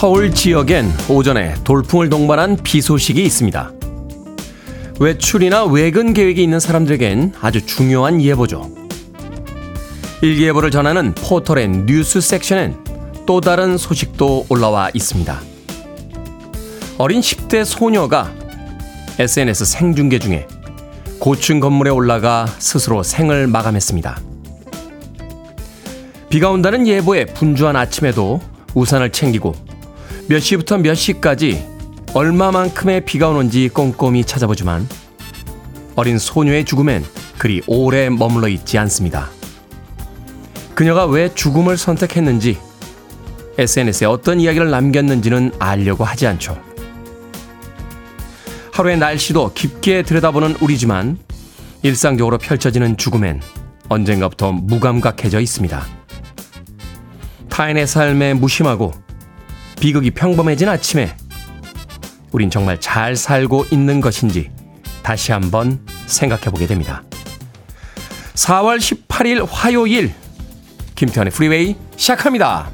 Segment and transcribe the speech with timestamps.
[0.00, 3.70] 서울 지역엔 오전에 돌풍을 동반한 비 소식이 있습니다.
[4.98, 8.70] 외출이나 외근 계획이 있는 사람들에겐 아주 중요한 예보죠.
[10.22, 12.78] 일기예보를 전하는 포털의 뉴스 섹션엔
[13.26, 15.38] 또 다른 소식도 올라와 있습니다.
[16.96, 18.32] 어린 10대 소녀가
[19.18, 20.46] SNS 생중계 중에
[21.18, 24.18] 고층 건물에 올라가 스스로 생을 마감했습니다.
[26.30, 28.40] 비가 온다는 예보에 분주한 아침에도
[28.74, 29.68] 우산을 챙기고
[30.30, 31.66] 몇 시부터 몇 시까지
[32.14, 34.88] 얼마만큼의 비가 오는지 꼼꼼히 찾아보지만
[35.96, 37.04] 어린 소녀의 죽음엔
[37.36, 39.28] 그리 오래 머물러 있지 않습니다.
[40.76, 42.60] 그녀가 왜 죽음을 선택했는지
[43.58, 46.56] SNS에 어떤 이야기를 남겼는지는 알려고 하지 않죠.
[48.72, 51.18] 하루의 날씨도 깊게 들여다보는 우리지만
[51.82, 53.40] 일상적으로 펼쳐지는 죽음엔
[53.88, 55.84] 언젠가부터 무감각해져 있습니다.
[57.48, 59.09] 타인의 삶에 무심하고
[59.80, 61.16] 비극이 평범해진 아침에
[62.32, 64.50] 우린 정말 잘 살고 있는 것인지
[65.02, 67.02] 다시 한번 생각해 보게 됩니다.
[68.34, 70.12] 4월 18일 화요일
[70.96, 72.70] 김태훈의 프리웨이 시작합니다.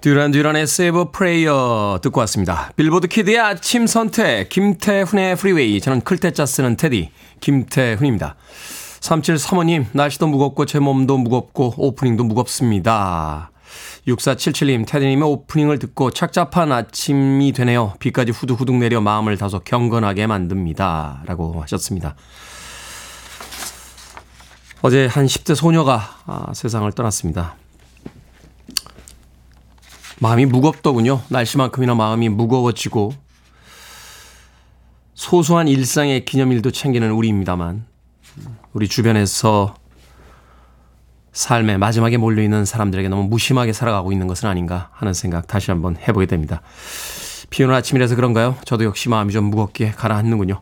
[0.00, 2.70] 듀란 듀란의 Save a Prayer 듣고 왔습니다.
[2.76, 8.36] 빌보드 키드의 아침 선택 김태훈의 프리웨이 저는 클 태 자 쓰는 테디 김태훈입니다.
[9.00, 13.50] 3735님 날씨도 무겁고 제 몸도 무겁고 오프닝도 무겁습니다.
[14.06, 17.94] 6477님 테디님의 오프닝을 듣고 착잡한 아침이 되네요.
[17.98, 21.22] 비까지 후두후둑 내려 마음을 다소 경건하게 만듭니다.
[21.26, 22.14] 라고 하셨습니다.
[24.82, 27.56] 어제 한 10대 소녀가 아, 세상을 떠났습니다.
[30.20, 31.22] 마음이 무겁더군요.
[31.28, 33.14] 날씨만큼이나 마음이 무거워지고
[35.14, 37.86] 소소한 일상의 기념일도 챙기는 우리입니다만
[38.72, 39.74] 우리 주변에서
[41.34, 46.26] 삶의 마지막에 몰려있는 사람들에게 너무 무심하게 살아가고 있는 것은 아닌가 하는 생각 다시 한번 해보게
[46.26, 46.62] 됩니다.
[47.50, 48.56] 비 오는 아침이라서 그런가요?
[48.64, 50.60] 저도 역시 마음이 좀 무겁게 가라앉는군요.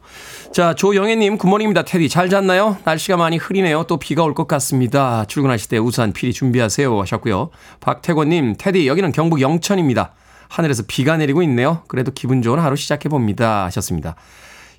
[0.53, 1.85] 자, 조영애님, 굿모닝입니다.
[1.85, 2.77] 테디, 잘 잤나요?
[2.85, 3.85] 날씨가 많이 흐리네요.
[3.85, 5.25] 또 비가 올 것 같습니다.
[5.27, 7.01] 출근하실 때 우산 필히 준비하세요.
[7.01, 7.51] 하셨고요.
[7.81, 10.13] 박태권님, 테디, 여기는 경북 영천입니다.
[10.49, 11.83] 하늘에서 비가 내리고 있네요.
[11.89, 13.65] 그래도 기분 좋은 하루 시작해봅니다.
[13.67, 14.17] 하셨습니다.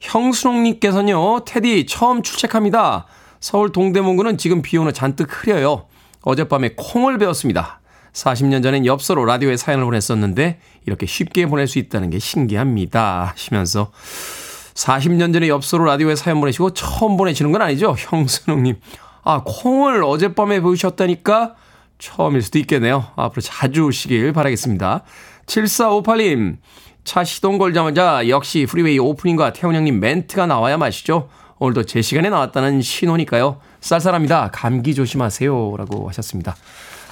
[0.01, 3.05] 형수롱님께서는요, 테디, 처음 출첵합니다.
[3.43, 5.87] 서울 동대문구는 지금 비 오는 잔뜩 흐려요.
[6.21, 7.81] 어젯밤에 콩을 배웠습니다.
[8.13, 13.33] 40년 전엔 엽서로 라디오에 사연을 보냈었는데 이렇게 쉽게 보낼 수 있다는 게 신기합니다.
[13.33, 13.91] 하시면서
[14.75, 17.97] 40년 전에 엽서로 라디오에 사연 보내시고 처음 보내시는 건 아니죠?
[17.99, 18.77] 형순웅님.
[19.25, 21.55] 아, 콩을 어젯밤에 보셨다니까
[21.99, 23.07] 처음일 수도 있겠네요.
[23.17, 25.03] 앞으로 자주 오시길 바라겠습니다.
[25.47, 26.59] 7458님.
[27.03, 31.27] 차 시동 걸자마자 역시 프리웨이 오프닝과 태훈 형님 멘트가 나와야 맛이죠.
[31.63, 33.61] 오늘도 제 시간에 나왔다는 신호니까요.
[33.79, 34.49] 쌀쌀합니다.
[34.51, 35.77] 감기 조심하세요.
[35.77, 36.57] 라고 하셨습니다.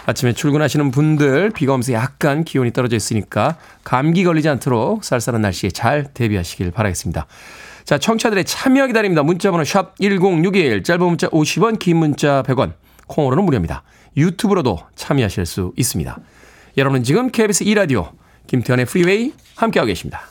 [0.05, 6.13] 아침에 출근하시는 분들 비가 오면서 약간 기온이 떨어져 있으니까 감기 걸리지 않도록 쌀쌀한 날씨에 잘
[6.13, 7.27] 대비하시길 바라겠습니다.
[7.85, 9.23] 자, 청취자들의 참여 기다립니다.
[9.23, 12.73] 문자번호 샵 1061, 짧은 문자 50원, 긴 문자 100원,
[13.07, 13.83] 콩으로는 무료입니다.
[14.17, 16.17] 유튜브로도 참여하실 수 있습니다.
[16.75, 18.09] 여러분은 지금 KBS 2라디오
[18.47, 20.30] 김태훈의 프리웨이 함께하고 계십니다.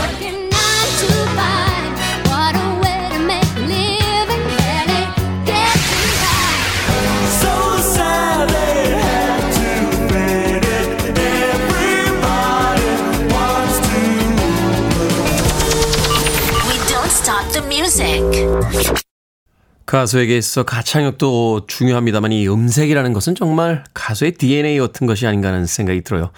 [19.85, 26.01] 가수에게 있어 가창력도 중요합니다만 이 음색이라는 것은 정말 가수의 DNA 같은 것이 아닌가 하는 생각이
[26.01, 26.31] 들어요.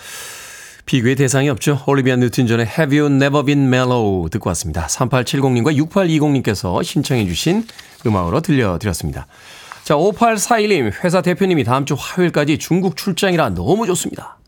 [0.86, 1.82] 비교의 대상이 없죠.
[1.86, 4.88] 올리비아 뉴튼 존의 Have You Never Been Mellow 듣고 왔습니다.
[4.88, 7.66] 3870님과 6820님께서 신청해 주신
[8.06, 9.28] 음악으로 들려드렸습니다.
[9.84, 14.40] 자, 5841님, 회사 대표님이 다음 주 화요일까지 중국 출장이라 너무 좋습니다.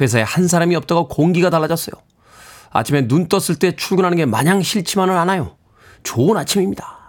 [0.00, 1.94] 회사에 한 사람이 없다고 공기가 달라졌어요.
[2.70, 5.56] 아침에 눈 떴을 때 출근하는 게 마냥 싫지만은 않아요.
[6.02, 7.01] 좋은 아침입니다.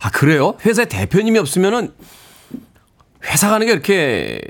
[0.00, 0.54] 아, 그래요?
[0.64, 1.92] 회사에 대표님이 없으면은
[3.24, 4.40] 회사 가는 게 이렇게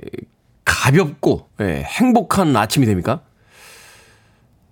[0.64, 3.22] 가볍고 예, 행복한 아침이 됩니까?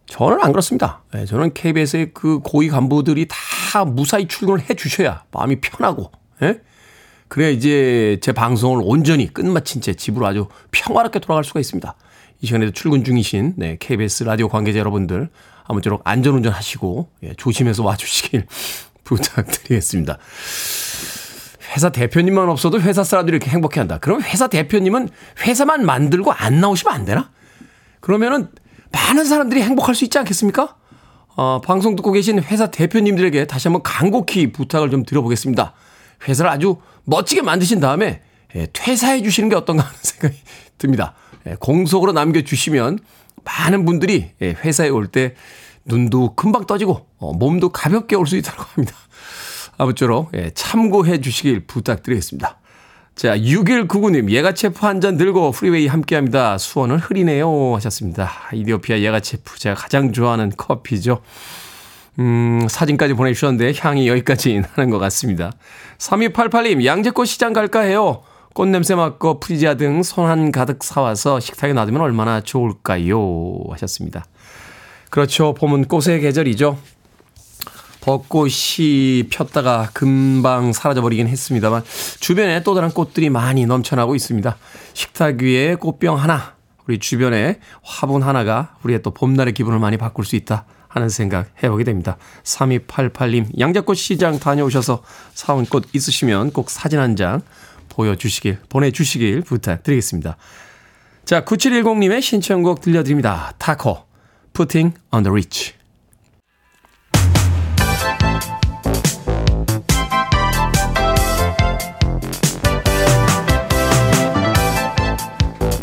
[0.07, 1.03] 저는 안 그렇습니다.
[1.15, 6.13] 예, 저는 KBS의 그 고위 간부들이 다 무사히 출근을 해 주셔야 마음이 편하고,
[6.43, 6.61] 예?
[7.29, 11.95] 그래야 이제 제 방송을 온전히 끝마친 채 집으로 아주 평화롭게 돌아갈 수가 있습니다.
[12.41, 15.31] 이 시간에도 출근 중이신 네, KBS 라디오 관계자 여러분들
[15.65, 18.47] 아무쪼록 안전운전 하시고 예, 조심해서 와주시길
[19.05, 20.19] 부탁드리겠습니다.
[21.75, 23.99] 회사 대표님만 없어도 회사 사람들이 이렇게 행복해 한다.
[23.99, 25.09] 그럼 회사 대표님은
[25.41, 27.31] 회사만 만들고 안 나오시면 안 되나?
[28.01, 28.49] 그러면은
[28.93, 30.77] 많은 사람들이 행복할 수 있지 않겠습니까?
[31.37, 35.73] 어, 방송 듣고 계신 회사 대표님들에게 다시 한번 간곡히 부탁을 좀 드려보겠습니다.
[36.29, 38.23] 회사를 아주 멋지게 만드신 다음에
[38.55, 40.37] 예, 퇴사해 주시는 게 어떤가 하는 생각이
[40.79, 41.15] 듭니다.
[41.47, 43.01] 예, 공석으로 남겨주시면
[43.43, 45.35] 많은 분들이 예, 회사에 올 때
[45.85, 48.95] 눈도 금방 떠지고 어, 몸도 가볍게 올 수 있다고 합니다.
[49.77, 52.59] 아무쪼록 참고해 주시길 부탁드리겠습니다.
[53.17, 56.59] 자, 6199님, 예가체프 한 잔 들고 프리웨이 함께 합니다.
[56.59, 57.75] 수원은 흐리네요.
[57.77, 58.31] 하셨습니다.
[58.53, 61.21] 이디오피아 예가체프, 제가 가장 좋아하는 커피죠.
[62.19, 65.53] 음, 사진까지 보내주셨는데 향이 여기까지 나는 것 같습니다.
[65.99, 68.23] 3288님, 양재꽃 시장 갈까 해요.
[68.55, 73.19] 꽃냄새 맡고 프리지아 등 손 한 가득 사와서 식탁에 놔두면 얼마나 좋을까요?
[73.71, 74.25] 하셨습니다.
[75.15, 75.55] 그렇죠.
[75.55, 76.77] 봄은 꽃의 계절이죠.
[78.01, 81.85] 벚꽃이 폈다가 금방 사라져버리긴 했습니다만
[82.19, 84.57] 주변에 또 다른 꽃들이 많이 넘쳐나고 있습니다.
[84.93, 86.57] 식탁 위에 꽃병 하나,
[86.89, 91.85] 우리 주변에 화분 하나가 우리의 또 봄날의 기분을 많이 바꿀 수 있다 하는 생각 해보게
[91.85, 92.17] 됩니다.
[92.43, 97.41] 3288님, 양재 꽃 시장 다녀오셔서 사온 꽃 있으시면 꼭 사진 한 장
[97.89, 100.37] 보여주시길, 보내주시길 부탁드리겠습니다.
[101.25, 103.53] 자, 9710님의 신청곡 들려드립니다.
[103.59, 104.13] 타코,
[104.55, 105.75] Putting on the Ritz.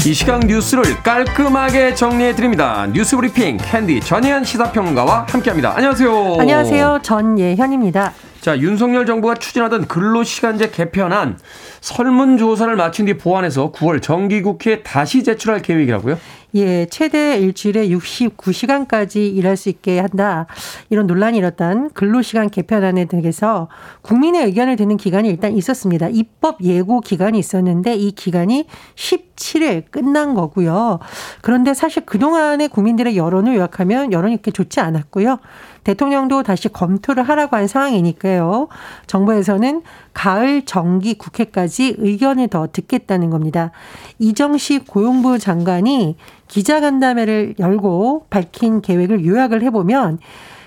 [0.05, 2.87] 이 시각 뉴스를 깔끔하게 정리해 드립니다.
[2.93, 5.75] 뉴스 브리핑 캔디 전예현 시사평론가와 함께합니다.
[5.75, 6.37] 안녕하세요.
[6.39, 6.99] 안녕하세요.
[7.03, 8.13] 전예현입니다.
[8.41, 11.37] 자, 윤석열 정부가 추진하던 근로시간제 개편안
[11.79, 16.17] 설문조사를 마친 뒤 보완해서 9월 정기국회에 다시 제출할 계획이라고요?
[16.55, 20.47] 예, 최대 일주일에 69시간까지 일할 수 있게 한다.
[20.89, 23.69] 이런 논란이 일었던 근로시간 개편안에 대해서
[24.01, 26.09] 국민의 의견을 듣는 기간이 일단 있었습니다.
[26.09, 28.65] 입법 예고 기간이 있었는데 이 기간이
[28.95, 30.99] 17일 끝난 거고요.
[31.41, 35.39] 그런데 사실 그동안의 국민들의 여론을 요약하면 여론이 그렇게 좋지 않았고요.
[35.83, 38.67] 대통령도 다시 검토를 하라고 한 상황이니까요.
[39.07, 39.81] 정부에서는
[40.13, 43.71] 가을 정기 국회까지 의견을 더 듣겠다는 겁니다.
[44.19, 46.17] 이정식 고용부 장관이
[46.47, 50.19] 기자간담회를 열고 밝힌 계획을 요약을 해보면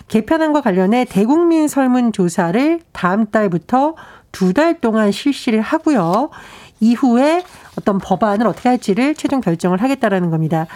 [0.08, 3.94] 개편안과 관련해 대국민 설문조사를 다음 달부터
[4.32, 6.30] 두 달 동안 실시를 하고요.
[6.80, 7.44] 이후에
[7.78, 10.66] 어떤 법안을 어떻게 할지를 최종 결정을 하겠다라는 겁니다.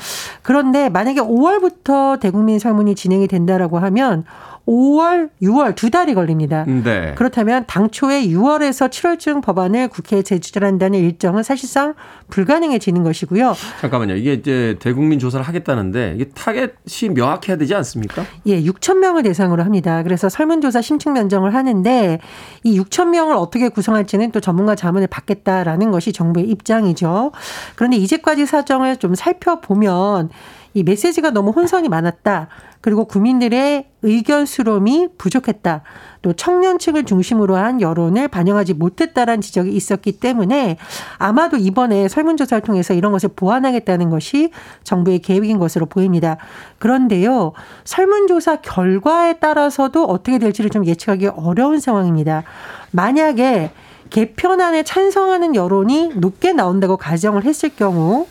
[0.43, 4.25] 그런데 만약에 5월부터 대국민 설문이 진행이 된다라고 하면
[4.69, 6.65] 5월, 6월 두 달이 걸립니다.
[6.67, 7.15] 네.
[7.17, 11.95] 그렇다면 당초에 6월에서 7월중 법안을 국회에 제출한다는 일정은 사실상
[12.29, 13.55] 불가능해지는 것이고요.
[13.81, 14.17] 잠깐만요.
[14.17, 18.25] 이게 이제 대국민 조사를 하겠다는데 이게 타겟이 명확해야 되지 않습니까?
[18.45, 20.03] 예, 6천 명을 대상으로 합니다.
[20.03, 22.21] 그래서 설문조사 심층 면정을 하는데
[22.63, 27.33] 이 6천 명을 어떻게 구성할지는 또 전문가 자문을 받겠다라는 것이 정부의 입장이죠.
[27.75, 30.29] 그런데 이제까지 사정을 좀 살펴보면
[30.75, 32.49] 이 메시지가 너무 혼선이 많았다.
[32.81, 35.83] 그리고 국민들의 의견 수렴이 부족했다.
[36.23, 40.79] 또 청년층을 중심으로 한 여론을 반영하지 못했다라는 지적이 있었기 때문에
[41.19, 44.51] 아마도 이번에 설문조사를 통해서 이런 것을 보완하겠다는 것이
[44.85, 46.37] 정부의 계획인 것으로 보입니다.
[46.79, 47.53] 그런데요,
[47.85, 52.45] 설문조사 결과에 따라서도 어떻게 될지를 좀 예측하기 어려운 상황입니다.
[52.93, 53.71] 만약에
[54.11, 58.27] 개편안에 찬성하는 여론이 높게 나온다고 가정을 했을 경우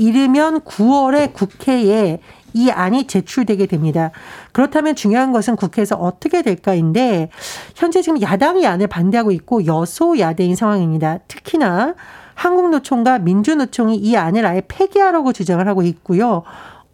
[0.00, 2.20] 이르면 9월에 국회에
[2.54, 4.12] 이 안이 제출되게 됩니다.
[4.52, 7.28] 그렇다면 중요한 것은 국회에서 어떻게 될까인데
[7.76, 11.18] 현재 지금 야당이 안을 반대하고 있고 여소야대인 상황입니다.
[11.28, 11.94] 특히나
[12.34, 16.44] 한국노총과 민주노총이 이 안을 아예 폐기하라고 주장을 하고 있고요.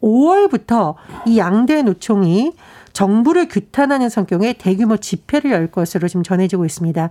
[0.02, 0.96] 5월부터
[1.26, 2.54] 이 양대 노총이
[2.96, 7.10] 정부를 규탄하는 성격의 대규모 집회를 열 것으로 지금 전해지고 있습니다.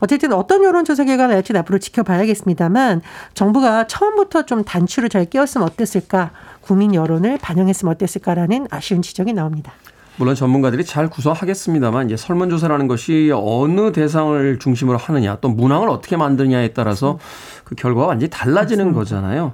[0.00, 3.00] 어쨌든 어떤 여론조사 결과가 나올지 앞으로 지켜봐야겠습니다만
[3.34, 9.72] 정부가 처음부터 좀 단추를 잘 끼웠으면 어땠을까 국민 여론을 반영했으면 어땠을까라는 아쉬운 지적이 나옵니다.
[10.16, 16.72] 물론 전문가들이 잘 구성하겠습니다만 이제 설문조사라는 것이 어느 대상을 중심으로 하느냐 또 문항을 어떻게 만드냐에
[16.72, 17.20] 따라서
[17.62, 18.98] 그 결과가 완전히 달라지는 맞습니다.
[18.98, 19.52] 거잖아요.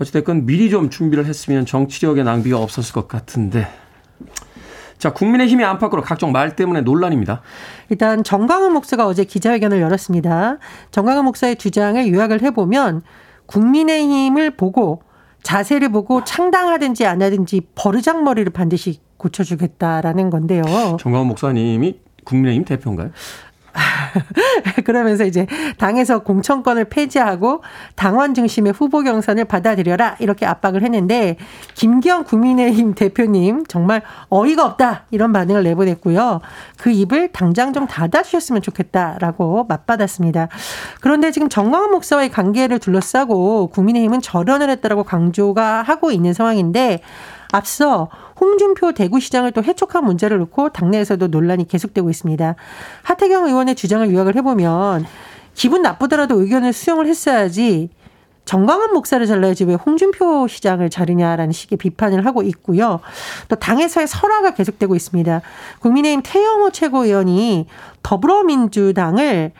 [0.00, 3.68] 어찌됐건 미리 좀 준비를 했으면 정치력의 낭비가 없었을 것 같은데
[4.98, 7.42] 자, 국민의힘이 안팎으로 각종 말 때문에 논란입니다.
[7.90, 10.58] 일단 정강훈 목사가 어제 기자회견을 열었습니다.
[10.90, 13.02] 정강훈 목사의 주장을 요약을 해보면
[13.46, 15.02] 국민의힘을 보고
[15.42, 20.64] 자세를 보고 창당하든지 안 하든지 버르장머리를 반드시 고쳐주겠다라는 건데요.
[20.98, 23.10] 정강훈 목사님이 국민의힘 대표인가요?
[24.84, 25.46] 그러면서 이제
[25.78, 27.62] 당에서 공천권을 폐지하고
[27.94, 31.36] 당원 중심의 후보 경선을 받아들여라 이렇게 압박을 했는데
[31.74, 36.40] 김기현 국민의힘 대표님 정말 어이가 없다 이런 반응을 내보냈고요.
[36.78, 40.48] 그 입을 당장 좀 닫아주셨으면 좋겠다라고 맞받았습니다.
[41.00, 47.00] 그런데 지금 정광훈 목사와의 관계를 둘러싸고 국민의힘은 절연을 했다라고 강조가 하고 있는 상황인데
[47.52, 48.08] 앞서
[48.40, 52.54] 홍준표 대구시장을 또 해촉한 문제를 놓고 당내에서도 논란이 계속되고 있습니다.
[53.02, 55.06] 하태경 의원의 주장을 요약을 해보면
[55.54, 57.90] 기분 나쁘더라도 의견을 수용을 했어야지
[58.44, 63.00] 정광훈 목사를 잘라야지 왜 홍준표 시장을 자르냐라는 식의 비판을 하고 있고요.
[63.48, 65.40] 또 당에서의 설화가 계속되고 있습니다.
[65.80, 67.66] 국민의힘 태영호 최고위원이
[68.04, 69.50] 더불어민주당을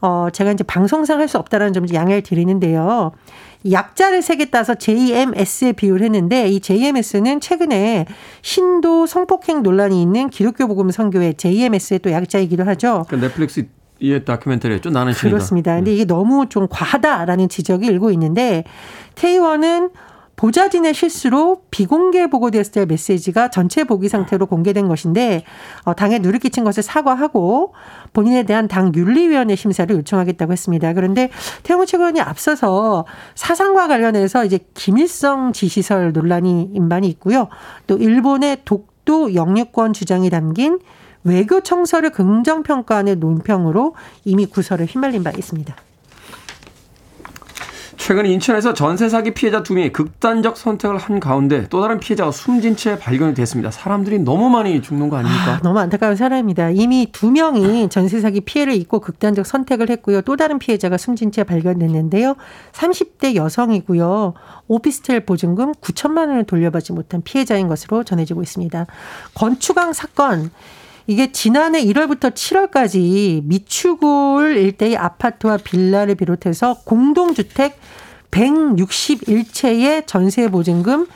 [0.00, 3.12] 어 제가 이제 방송상 할 수 없다라는 점 양해를 드리는데요.
[3.70, 8.06] 약자를 색에 따서 JMS에 비유를 했는데 이 JMS는 최근에
[8.42, 13.04] 신도 성폭행 논란이 있는 기독교 복음 선교회 JMS의 또 약자이기도 하죠.
[13.08, 13.66] 그 넷플릭스
[14.02, 14.90] 예, 다큐멘터리였죠.
[14.90, 15.28] 나는 신이다.
[15.28, 15.74] 그렇습니다.
[15.76, 18.64] 근데 이게 너무 좀 과하다라는 지적이 일고 있는데
[19.14, 19.90] 테이원은
[20.36, 25.44] 보좌진의 실수로 비공개 보고되었을 때 메시지가 전체 보기 상태로 공개된 것인데
[25.84, 27.72] 어, 당에 누를 끼친 것을 사과하고
[28.16, 30.94] 본인에 대한 당 윤리위원회 심사를 요청하겠다고 했습니다.
[30.94, 31.28] 그런데
[31.64, 33.04] 태영호 최고위원이 앞서서
[33.34, 37.48] 사상과 관련해서 이제 김일성 지시설 논란이 임반이 있고요.
[37.86, 40.78] 또 일본의 독도 영유권 주장이 담긴
[41.24, 43.94] 외교 청서를 긍정평가하는 논평으로
[44.24, 45.76] 이미 구설을 휘말린 바 있습니다.
[48.06, 52.76] 최근 인천에서 전세 사기 피해자 두 명이 극단적 선택을 한 가운데 또 다른 피해자가 숨진
[52.76, 53.72] 채 발견이 됐습니다.
[53.72, 55.54] 사람들이 너무 많이 죽는 거 아닙니까?
[55.54, 56.70] 아, 너무 안타까운 사람입니다.
[56.70, 60.20] 이미 두 명이 전세 사기 피해를 입고 극단적 선택을 했고요.
[60.20, 62.36] 또 다른 피해자가 숨진 채 발견됐는데요.
[62.70, 64.34] 30대 여성이고요.
[64.68, 68.86] 오피스텔 보증금 9천만 원을 돌려받지 못한 피해자인 것으로 전해지고 있습니다.
[69.34, 70.52] 건축왕 사건
[71.06, 77.78] 이게 지난해 1월부터 7월까지 미추굴 일대의 아파트와 빌라를 비롯해서 공동주택
[78.32, 81.06] 161채의 전세 보증금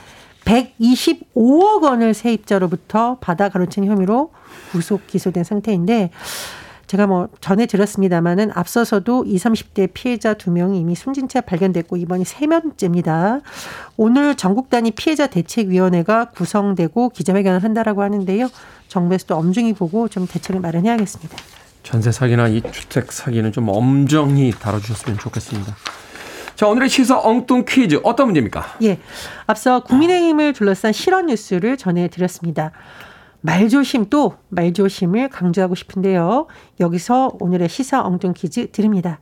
[0.44, 4.30] 125억 원을 세입자로부터 받아 가로챈 혐의로
[4.70, 6.11] 구속 기소된 상태인데
[6.87, 12.25] 제가 뭐 전에 들었습니다마는 앞서서도 20, 30대 피해자 두 명이 이미 숨진 채 발견됐고 이번이
[12.25, 13.40] 세 번째입니다.
[13.97, 18.49] 오늘 전국 단위 피해자 대책위원회가 구성되고 기자회견을 한다라고 하는데요.
[18.90, 21.37] 정부에서도 엄중히 보고 좀 대책을 마련해야겠습니다.
[21.82, 25.75] 전세 사기나 이 주택 사기는 좀 엄정히 다뤄주셨으면 좋겠습니다.
[26.56, 28.76] 자, 오늘의 시사 엉뚱 퀴즈 어떤 문제입니까?
[28.82, 28.99] 예.
[29.47, 32.73] 앞서 국민의힘을 둘러싼 실언 뉴스를 전해드렸습니다.
[33.40, 36.49] 말조심 또 말조심을 강조하고 싶은데요.
[36.78, 39.20] 여기서 오늘의 시사 엉뚱 퀴즈 드립니다.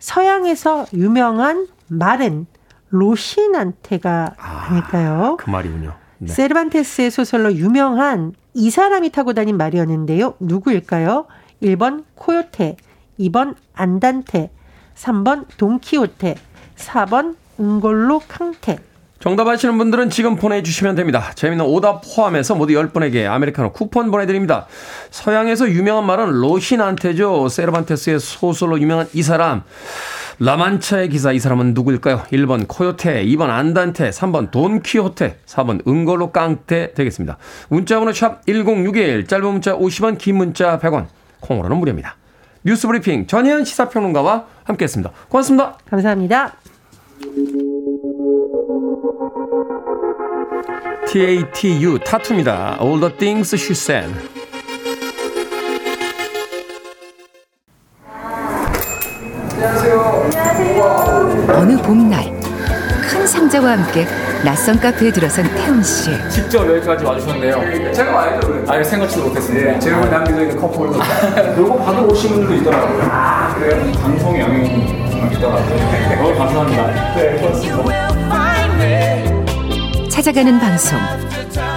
[0.00, 2.46] 서양에서 유명한 말은
[2.88, 5.36] 로신한테가 아, 아닐까요?
[5.38, 6.01] 그 말이군요.
[6.22, 6.32] 네.
[6.32, 10.34] 세르반테스의 소설로 유명한 이 사람이 타고 다닌 말이었는데요.
[10.38, 11.26] 누구일까요?
[11.60, 12.76] 1번 코요테,
[13.18, 14.50] 2번 안단테,
[14.94, 16.36] 3번 돈키호테,
[16.76, 18.78] 4번 응골로 캉테.
[19.18, 21.30] 정답 아시는 분들은 지금 보내주시면 됩니다.
[21.34, 24.66] 재미있는 오답 포함해서 모두 10분에게 아메리카노 쿠폰 보내드립니다.
[25.10, 27.48] 서양에서 유명한 말은 로신한테죠.
[27.48, 29.62] 세르반테스의 소설로 유명한 이 사람.
[30.44, 32.22] 라만차의 기사 이 사람은 누구일까요?
[32.32, 37.38] 1번 코요테, 2번 안단테, 3번 돈키호테, 4번 은걸로 깡테 되겠습니다.
[37.68, 41.06] 문자번호 샵 1061, 짧은 문자 50원, 긴 문자 100원,
[41.38, 42.16] 콩으로는 무료입니다.
[42.64, 45.12] 뉴스 브리핑 전혜연 시사평론가와 함께했습니다.
[45.28, 45.78] 고맙습니다.
[45.88, 46.56] 감사합니다.
[51.06, 52.78] TATU 타투입니다.
[52.80, 54.41] All the things she said.
[61.62, 62.28] 어느 봄날
[63.08, 64.04] 큰 상자와 함께
[64.44, 66.10] 낯선 카페에 들어선 태훈 씨.
[66.28, 67.92] 직접 여기까지 와주셨네요.
[67.92, 68.64] 제가 와야죠.
[68.66, 69.70] 아예 생각지도 못했습니다.
[69.70, 70.88] 네, 제가 남겨져 있는 커플.
[71.56, 73.08] 요거 받으러 오신 분들도 있더라고요.
[73.08, 73.92] 아, 그래요?
[73.92, 74.70] 방송에 영향이
[75.34, 76.16] 있더라고요.
[76.20, 77.14] 너무 감사합니다.
[77.14, 78.08] 네, 고맙습니다.
[80.10, 80.98] 찾아가는 방송.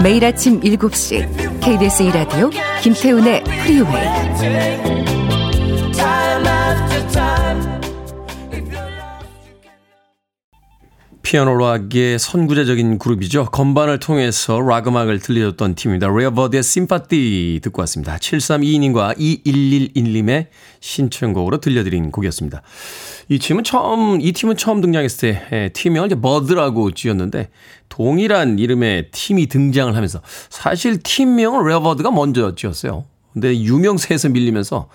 [0.01, 2.49] 매일 아침 7시 KBS 2라디오
[2.81, 5.24] 김태훈의 프리웨이.
[11.25, 13.45] 피아노 락의 선구자적인 그룹이죠.
[13.45, 16.07] 건반을 통해서 락 음악을 들려줬던 팀입니다.
[16.07, 18.17] 레어버드의 Sympathy 듣고 왔습니다.
[18.17, 20.45] 7322님과 2111님의
[20.81, 22.61] 신청곡으로 들려드린 곡이었습니다.
[23.29, 27.49] 이 팀은 처음, 이 팀은 처음 등장했을 때 예, 팀명을 이제 버드라고 지었는데
[27.89, 33.05] 동일한 이름의 팀이 등장을 하면서 사실 팀명을 레어버드가 먼저 지었어요.
[33.33, 34.89] 근데 유명세에서 밀리면서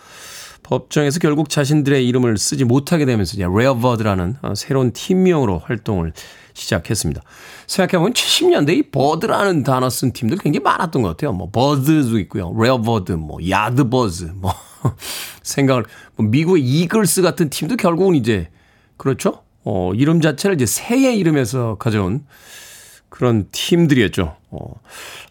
[0.70, 6.12] 법정에서 결국 자신들의 이름을 쓰지 못하게 되면서 이제 레어버드라는 어, 새로운 팀명으로 활동을
[6.54, 7.22] 시작했습니다.
[7.66, 11.32] 생각해보면 70년대 이 bird라는 단어 쓴 팀들 굉장히 많았던 것 같아요.
[11.32, 12.54] 뭐 버드도 있고요.
[12.56, 14.54] 레어버드, 뭐 야드버즈, 뭐
[15.42, 15.84] 생각을
[16.14, 18.48] 뭐 미국의 이글스 같은 팀도 결국은 이제
[18.96, 19.42] 그렇죠.
[19.64, 22.24] 어, 이름 자체를 이제 새의 이름에서 가져온
[23.08, 24.36] 그런 팀들이었죠.
[24.50, 24.80] 어,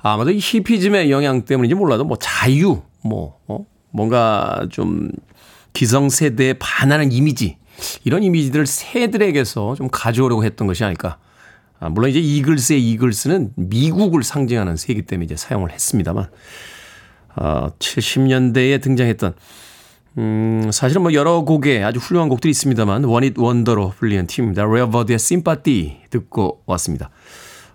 [0.01, 5.10] 아마도 이 히피즘의 영향 때문인지 몰라도 뭐 자유, 뭐, 어, 뭔가 좀
[5.73, 7.57] 기성세대에 반하는 이미지,
[8.03, 11.17] 이런 이미지들을 새들에게서 좀 가져오려고 했던 것이 아닐까.
[11.79, 16.29] 아, 물론 이제 이글스의 이글스는 미국을 상징하는 새이기 때문에 이제 사용을 했습니다만,
[17.35, 19.33] 어, 70년대에 등장했던
[20.17, 24.65] 음, 사실은 뭐 여러 곡의 아주 훌륭한 곡들이 있습니다만 one hit wonder로 불리는 팀입니다.
[24.65, 27.09] 레어버드의 Sympathy 듣고 왔습니다.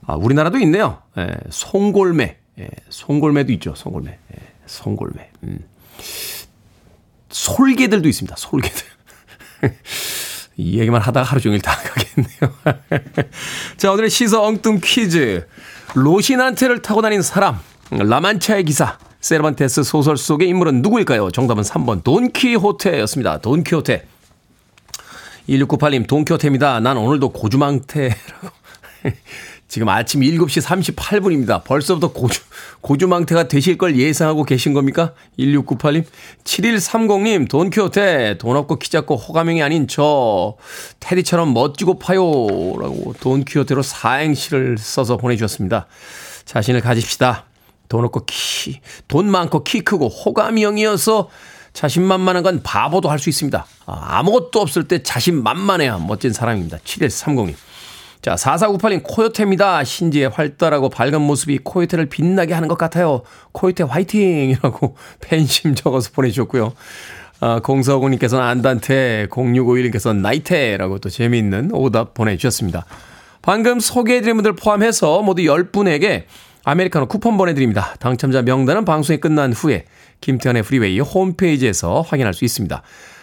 [0.06, 0.98] 아, 우리나라도 있네요.
[1.16, 2.36] 예, 송골매.
[2.58, 3.74] 예, 송골매도 있죠.
[3.74, 4.10] 송골매.
[4.10, 5.30] 예, 송골매.
[5.44, 5.58] 음.
[7.34, 8.36] 솔개들도 있습니다.
[8.36, 8.82] 솔개들.
[10.56, 12.78] 이 얘기만 하다가 하루 종일 다 가겠네요.
[13.76, 15.46] 자, 오늘의 시사 엉뚱 퀴즈.
[15.94, 17.58] 로시난테를 타고 다니는 사람.
[17.90, 18.98] 라만차의 기사.
[19.20, 21.30] 세르반테스 소설 속의 인물은 누구일까요?
[21.30, 23.38] 정답은 3번 돈키호테였습니다.
[23.38, 24.06] 돈키호테.
[25.48, 26.80] 1698님, 돈키호테입니다.
[26.80, 28.64] 난 오늘도 고주망태라고.
[29.68, 31.64] 지금 아침 7시 38분입니다.
[31.64, 32.40] 벌써부터 고주,
[32.80, 35.12] 고주망태가 되실 걸 예상하고 계신 겁니까?
[35.38, 36.04] 1698님.
[36.44, 38.38] 7130님, 돈키호테.
[38.38, 40.56] 돈 없고 키 작고 호감형이 아닌 저,
[41.00, 42.22] 테디처럼 멋지고 파요.
[42.22, 45.86] 라고 돈키호테로 사행시를 써서 보내주셨습니다.
[46.44, 47.46] 자신을 가집시다.
[47.88, 51.28] 돈 없고 키, 돈 많고 키 크고 호감형이어서
[51.72, 53.66] 자신만만한 건 바보도 할 수 있습니다.
[53.86, 56.78] 아, 아무것도 없을 때 자신만만해야 멋진 사람입니다.
[56.84, 57.54] 7130님.
[58.24, 59.84] 자, 4498님, 코요테입니다.
[59.84, 63.20] 신지의 활달하고 밝은 모습이 코요테를 빛나게 하는 것 같아요.
[63.52, 64.48] 코요테 화이팅!
[64.48, 66.72] 이라고 팬심 적어서 보내주셨고요.
[67.40, 72.86] 아, 0450님께서는 안단테, 0651님께서는 나이테라고 또 재미있는 오답 보내주셨습니다.
[73.42, 76.22] 방금 소개해드린 분들 포함해서 모두 10분에게
[76.64, 77.94] 아메리카노 쿠폰 보내드립니다.
[77.98, 79.84] 당첨자 명단은 방송이 끝난 후에
[80.22, 82.82] 김태훈의 프리웨이 홈페이지에서 확인할 수 있습니다.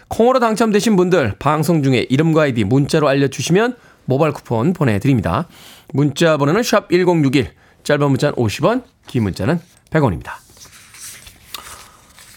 [0.10, 5.48] 콩으로 당첨되신 분들 방송 중에 이름과 아이디 문자로 알려주시면 모바일 쿠폰 보내드립니다.
[5.94, 7.52] 문자 번호는 샵 1061,
[7.84, 9.60] 짧은 문자는 50원, 긴 문자는
[9.90, 10.32] 100원입니다.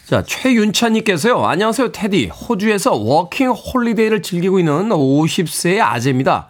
[0.07, 1.47] 자, 최윤찬님께서요.
[1.47, 2.27] 안녕하세요, 테디.
[2.27, 6.49] 호주에서 워킹 홀리데이를 즐기고 있는 50세의 아재입니다.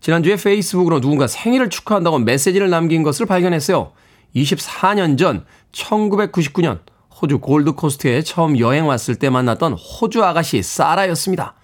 [0.00, 3.92] 지난주에 페이스북으로 누군가 생일을 축하한다고 메시지를 남긴 것을 발견했어요.
[4.34, 6.78] 24년 전 1999년
[7.20, 11.55] 호주 골드코스트에 처음 여행 왔을 때 만났던 호주 아가씨 사라였습니다.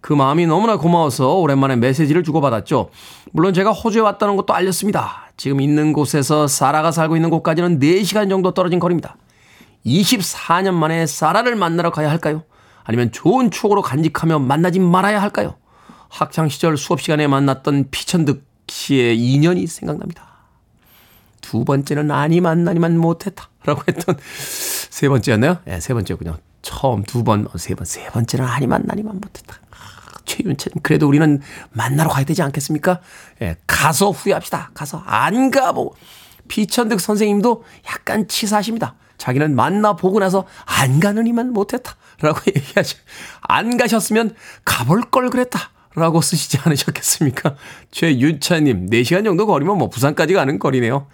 [0.00, 2.90] 그 마음이 너무나 고마워서 오랜만에 메시지를 주고받았죠.
[3.32, 5.30] 물론 제가 호주에 왔다는 것도 알렸습니다.
[5.36, 9.16] 지금 있는 곳에서 사라가 살고 있는 곳까지는 4시간 정도 떨어진 거리입니다.
[9.84, 12.42] 24년 만에 사라를 만나러 가야 할까요?
[12.84, 15.54] 아니면 좋은 추억으로 간직하며 만나지 말아야 할까요?
[16.08, 20.28] 학창 시절 수업 시간에 만났던 피천득 씨의 인연이 생각납니다.
[21.40, 23.48] 두 번째는 아니만 아니만 못했다.
[23.64, 24.16] 라고 했던
[24.90, 25.58] 세 번째였나요?
[25.66, 26.36] 예, 네, 세 번째군요.
[26.62, 29.56] 처음 두 번, 세 번, 세 번째는 아니만 아니만 못했다.
[30.42, 33.00] 최윤찬, 그래도 우리는 만나러 가야 되지 않겠습니까?
[33.42, 34.70] 예, 가서 후회합시다.
[34.74, 35.94] 가서 안 가보.
[36.48, 38.94] 피천득 선생님도 약간 치사하십니다.
[39.18, 41.94] 자기는 만나보고 나서 안 가느니만 못했다.
[42.20, 42.98] 라고 얘기하죠.
[43.42, 45.70] 안 가셨으면 가볼 걸 그랬다.
[45.94, 47.56] 라고 쓰시지 않으셨겠습니까?
[47.90, 51.06] 최윤찬님, 4시간 정도 거리면 뭐 부산까지 가는 거리네요.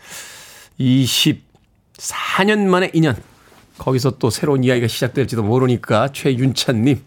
[0.78, 3.16] 24년 만에 인연.
[3.78, 7.02] 거기서 또 새로운 이야기가 시작될지도 모르니까 최윤찬님.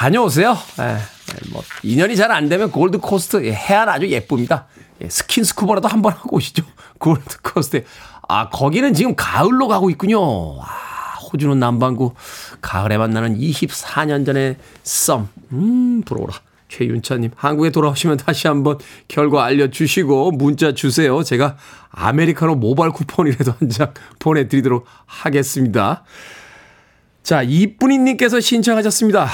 [0.00, 0.56] 다녀오세요.
[0.80, 4.66] 에, 예, 뭐, 인연이 잘 안 되면 골드 코스트 해안 아주 예쁩니다.
[5.02, 6.62] 예, 스킨 스쿠버라도 한 번 하고 오시죠.
[6.98, 7.84] 골드 코스트.
[8.26, 10.18] 아, 거기는 지금 가을로 가고 있군요.
[10.62, 12.14] 아, 호주는 남반구
[12.62, 15.28] 가을에 만나는 24년 전의 썸.
[15.52, 16.32] 음, 부러워라.
[16.70, 21.22] 최윤차님, 한국에 돌아오시면 다시 한번 결과 알려주시고 문자 주세요.
[21.22, 21.58] 제가
[21.90, 26.04] 아메리카노 모바일 쿠폰이라도 한 장 보내드리도록 하겠습니다.
[27.22, 29.28] 자, 이쁜이님께서 신청하셨습니다.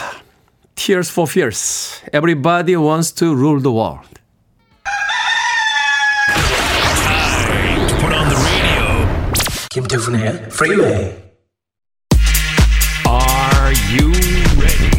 [0.76, 2.02] Tears for Fears.
[2.12, 4.06] Everybody wants to rule the world.
[9.70, 11.26] 김태훈의 프리웨이
[13.92, 14.10] you
[14.58, 14.90] ready?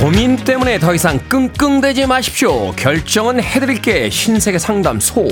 [0.00, 2.72] 고민 때문에 더 이상 끙끙대지 마십시오.
[2.72, 4.10] 결정은 해드릴게.
[4.10, 5.26] 신세계 상담소.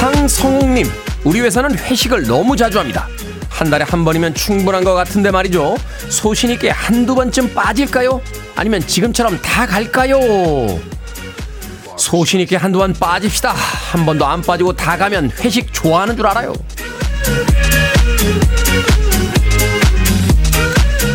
[0.00, 0.86] 황성웅님,
[1.24, 3.08] 우리 회사는 회식을 너무 자주 합니다.
[3.48, 5.76] 한 달에 한 번이면 충분한 것 같은데 말이죠.
[6.08, 8.20] 소신 있게 한두 번쯤 빠질까요?
[8.54, 10.78] 아니면 지금처럼 다 갈까요?
[11.96, 13.50] 소신 있게 한두 번 빠집시다.
[13.52, 16.52] 한 번도 안 빠지고 다 가면 회식 좋아하는 줄 알아요.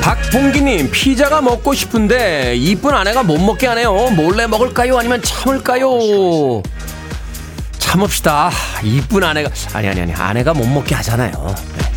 [0.02, 3.94] 박봉기님 피자가 먹고 싶은데 이쁜 아내가 못 먹게 하네요.
[4.12, 4.98] 몰래 먹을까요?
[4.98, 6.64] 아니면 참을까요?
[7.78, 8.52] 참읍시다.
[8.84, 11.56] 이쁜 아내가 아니 아니 아니 아내가 못 먹게 하잖아요.
[11.78, 11.92] 네.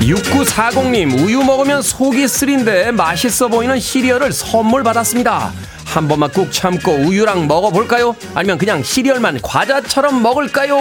[0.00, 5.52] 6940님 우유 먹으면 속이 쓰린데 맛있어 보이는 시리얼을 선물 받았습니다.
[5.84, 8.14] 한 번만 꾹 참고 우유랑 먹어볼까요?
[8.34, 10.76] 아니면 그냥 시리얼만 과자처럼 먹을까요?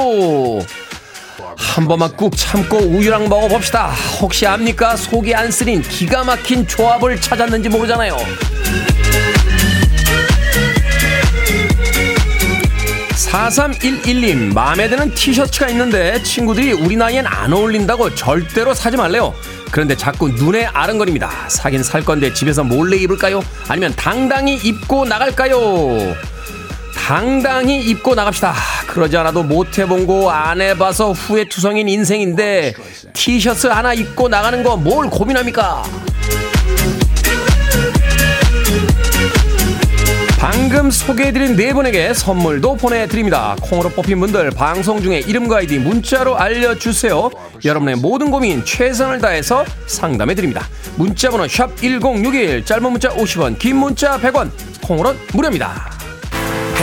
[1.58, 3.88] 한 번만 꾹 참고 우유랑 먹어봅시다.
[4.22, 4.96] 혹시 압니까?
[4.96, 8.18] 속이 안 쓰린 기가 막힌 조합을 찾았는지 모르잖아요.
[13.30, 19.34] 4311님, 마음에 드는 티셔츠가 있는데 친구들이 우리 나이엔 안 어울린다고 절대로 사지 말래요.
[19.72, 21.30] 그런데 자꾸 눈에 아른거립니다.
[21.48, 23.44] 사긴 살 건데 집에서 몰래 입을까요?
[23.68, 26.16] 아니면 당당히 입고 나갈까요?
[27.06, 28.54] 당당히 입고 나갑시다.
[28.88, 32.74] 그러지 않아도 못 해본 거 안 해봐서 후회투성인 인생인데
[33.14, 35.84] 티셔츠 하나 입고 나가는 거 뭘 고민합니까?
[40.40, 43.56] 방금 소개해드린 네 분에게 선물도 보내드립니다.
[43.62, 47.30] 콩으로 뽑힌 분들 방송 중에 이름과 아이디 문자로 알려주세요.
[47.66, 50.68] 여러분의 모든 고민 최선을 다해서 상담해드립니다.
[50.96, 54.50] 문자번호 샵 1061, 짧은 문자 50원, 긴 문자 100원,
[54.82, 55.99] 콩으로 무료입니다.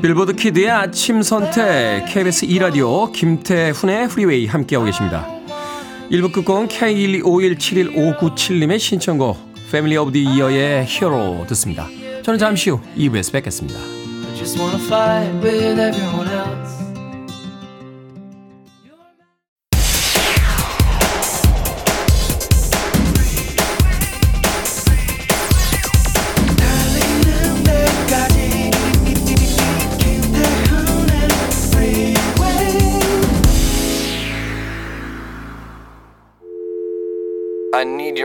[0.00, 5.26] 빌보드 kid의 아침 선택 KBS 2라디오 김태훈의 프리웨이 함께하고 계십니다.
[6.10, 9.36] 1부 끝곡은 K125171597님의 신청곡
[9.72, 11.88] Family of the Year의 Hero 듣습니다.
[12.22, 13.80] 저는 잠시 후 2부에서 뵙겠습니다.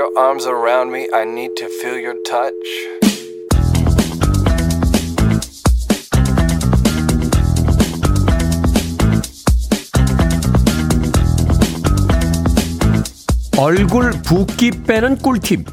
[0.04, 1.08] Your arms around me.
[1.14, 2.54] I need to feel your touch.
[13.58, 15.66] 얼굴 붓기 빼는 꿀팁.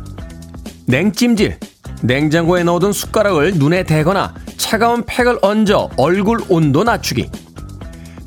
[0.87, 1.59] 냉찜질.
[2.03, 7.29] 냉장고에 넣어둔 숟가락을 눈에 대거나 차가운 팩을 얹어 얼굴 온도 낮추기.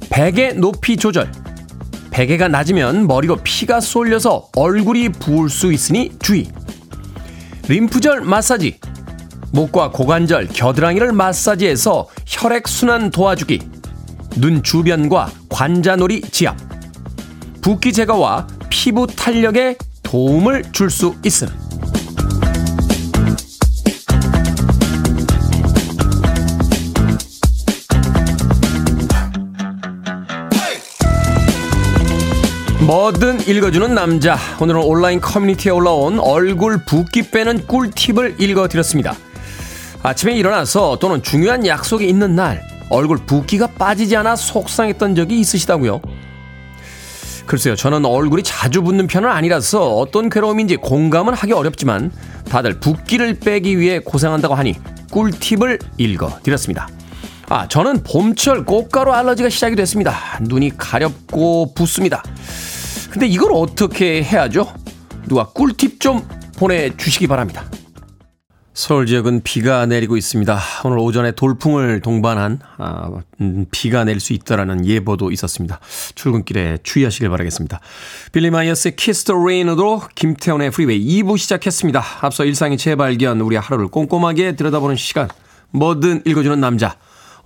[0.09, 1.31] 베개 높이 조절.
[2.13, 6.47] 베개가 낮으면 머리로 피가 쏠려서 얼굴이 부을 수 있으니 주의.
[7.67, 8.79] 림프절 마사지.
[9.51, 13.61] 목과 고관절, 겨드랑이를 마사지해서 혈액순환 도와주기.
[14.37, 16.55] 눈 주변과 관자놀이 지압.
[17.61, 21.47] 붓기 제거와 피부 탄력에 도움을 줄 수 있음.
[32.85, 34.37] 뭐든 읽어주는 남자.
[34.59, 39.15] 오늘은 온라인 커뮤니티에 올라온 얼굴 붓기 빼는 꿀팁을 읽어드렸습니다.
[40.01, 46.01] 아침에 일어나서 또는 중요한 약속이 있는 날 얼굴 붓기가 빠지지 않아 속상했던 적이 있으시다고요?
[47.45, 52.11] 글쎄요, 저는 얼굴이 자주 붓는 편은 아니라서 어떤 괴로움인지 공감은 하기 어렵지만
[52.49, 54.75] 다들 붓기를 빼기 위해 고생한다고 하니
[55.09, 56.89] 꿀팁을 읽어드렸습니다.
[57.49, 60.17] 아, 저는 봄철 꽃가루 알러지가 시작이 됐습니다.
[60.41, 62.23] 눈이 가렵고 붓습니다.
[63.11, 64.73] 근데 이걸 어떻게 해야죠?
[65.27, 66.27] 누가 꿀팁 좀
[66.57, 67.65] 보내주시기 바랍니다.
[68.75, 70.59] 서울 지역은 비가 내리고 있습니다.
[70.85, 75.79] 오늘 오전에 돌풍을 동반한 아, 음, 비가 내릴 수 있다라는 예보도 있었습니다.
[76.15, 77.79] 출근길에 주의하시길 바라겠습니다.
[78.31, 82.03] 빌리 마이어스의 Kiss the Rain으로 김태훈의 프리웨이 2부 시작했습니다.
[82.21, 85.27] 앞서 일상의 재발견, 우리 하루를 꼼꼼하게 들여다보는 시간,
[85.69, 86.95] 뭐든 읽어주는 남자.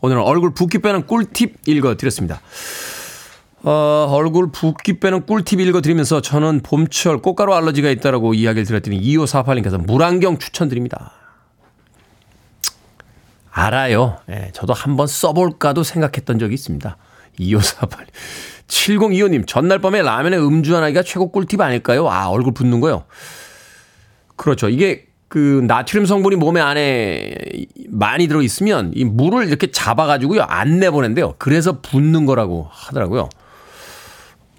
[0.02, 2.42] 오늘은 얼굴 붓기 빼는 꿀팁 읽어드렸습니다.
[3.64, 10.38] 어, 얼굴 붓기 빼는 꿀팁 읽어드리면서 저는 봄철 꽃가루 알러지가 있다라고 이야기를 드렸더니 2548님께서 물안경
[10.38, 11.12] 추천드립니다.
[13.50, 14.20] 알아요.
[14.30, 16.96] 예, 저도 한번 써볼까도 생각했던 적이 있습니다.
[17.40, 18.06] 2548.
[18.68, 22.08] 7025님, 전날 밤에 라면에 음주 하나기가 최고 꿀팁 아닐까요?
[22.08, 23.06] 아, 얼굴 붓는 거요.
[24.36, 24.70] 그렇죠.
[24.70, 27.36] 이게 그 나트륨 성분이 몸에 안에
[27.90, 31.36] 많이 들어 있으면 이 물을 이렇게 잡아 가지고요 안 내보낸대요.
[31.38, 33.30] 그래서 붓는 거라고 하더라고요.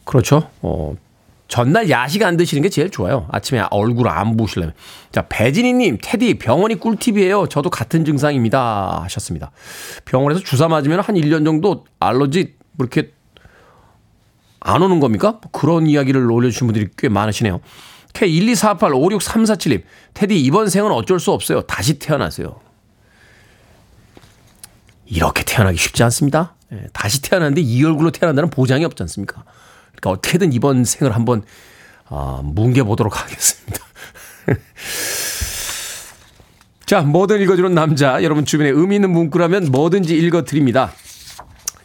[0.05, 0.49] 그렇죠.
[0.63, 0.95] 어,
[1.49, 3.27] 전날 야식 안 드시는 게 제일 좋아요.
[3.31, 4.75] 아침에 얼굴 안 부으시려면.
[5.11, 7.47] 자, 배진희님, 테디, 병원이 꿀팁이에요.
[7.49, 9.01] 저도 같은 증상입니다.
[9.05, 9.51] 하셨습니다.
[10.05, 13.13] 병원에서 주사 맞으면 한 1년 정도 알러지 뭐 이렇게
[14.61, 15.41] 안 오는 겁니까?
[15.53, 17.61] 그런 이야기를 올려주신 분들이 꽤 많으시네요.
[18.19, 19.83] K124856347님,
[20.15, 21.63] 테디 이번 생은 어쩔 수 없어요.
[21.63, 22.61] 다시 태어나세요.
[25.07, 26.55] 이렇게 태어나기 쉽지 않습니다.
[26.73, 29.45] 예, 다시 태어났는데 이 얼굴로 태어난다는 보장이 없지 않습니까?
[29.95, 31.43] 그러니까 어떻게든 이번 생을 한번
[32.09, 33.79] 아, 뭉개보도록 하겠습니다.
[36.85, 38.23] 자, 뭐든 읽어주는 남자.
[38.23, 40.93] 여러분 주변에 의미 있는 문구라면 뭐든지 읽어드립니다.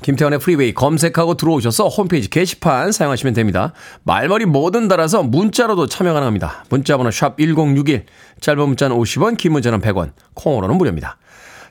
[0.04, 3.74] 김태훈의 프리웨이 검색하고 들어오셔서 홈페이지 게시판 사용하시면 됩니다.
[4.04, 6.66] 말머리 뭐든 달아서 문자로도 참여 가능합니다.
[6.70, 8.06] 문자번호 샵 1061,
[8.40, 11.18] 짧은 문자는 50원, 긴 문자는 100원, 콩으로는 무료입니다.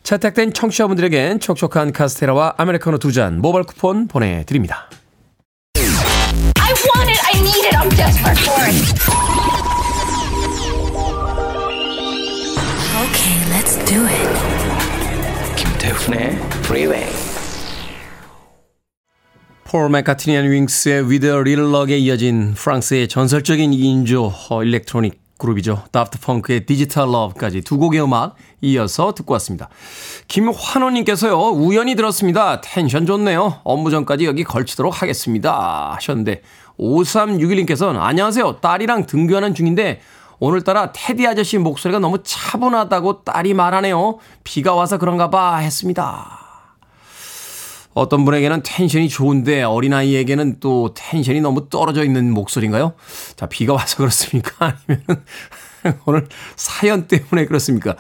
[0.03, 4.89] 채택된 청취자분들에겐 촉촉한 카스테라와 아메리카노 두 잔 모바일 쿠폰 보내드립니다.
[5.77, 7.21] I want it.
[7.23, 7.77] I need it.
[7.77, 8.73] I'm desperate for it.
[13.05, 14.29] Okay, let's do it.
[15.57, 17.07] 김태훈의 Freeway.
[19.73, 25.85] 폴 맥카트니 앤 윙스의 Little Luck에 이어진 프랑스의 전설적인 2인조 어, electronic 그룹이죠.
[25.91, 29.71] 다프트 펑크의 Digital Love까지 두 곡의 음악 이어서 듣고 왔습니다.
[30.29, 32.61] 김환호님께서요, 우연히 들었습니다.
[32.61, 33.61] 텐션 좋네요.
[33.65, 35.95] 업무 전까지 여기 걸치도록 하겠습니다.
[35.95, 36.43] 하셨는데,
[36.79, 38.59] 5361님께서는 안녕하세요.
[38.61, 40.03] 딸이랑 등교하는 중인데,
[40.39, 44.19] 오늘따라 테디 아저씨 목소리가 너무 차분하다고 딸이 말하네요.
[44.45, 46.42] 비가 와서 그런가 봐 했습니다.
[47.95, 52.95] 어떤 분에게는 텐션이 좋은데 어린아이에게는 또 텐션이 너무 떨어져 있는 목소리인가요?
[53.37, 54.77] 자, 비가 와서 그렇습니까?
[54.89, 55.25] 아니면
[56.07, 57.97] 오늘 사연 때문에 그렇습니까?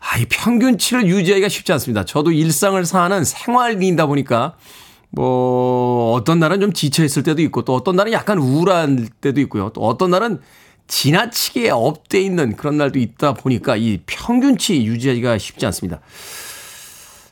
[0.00, 2.04] 아, 이 평균치를 유지하기가 쉽지 않습니다.
[2.04, 4.54] 저도 일상을 사는 생활인이다 보니까
[5.10, 9.70] 뭐 어떤 날은 좀 지쳐 있을 때도 있고 또 어떤 날은 약간 우울한 때도 있고요.
[9.70, 10.40] 또 어떤 날은
[10.86, 16.00] 지나치게 up돼 있는 그런 날도 있다 보니까 이 평균치 유지하기가 쉽지 않습니다.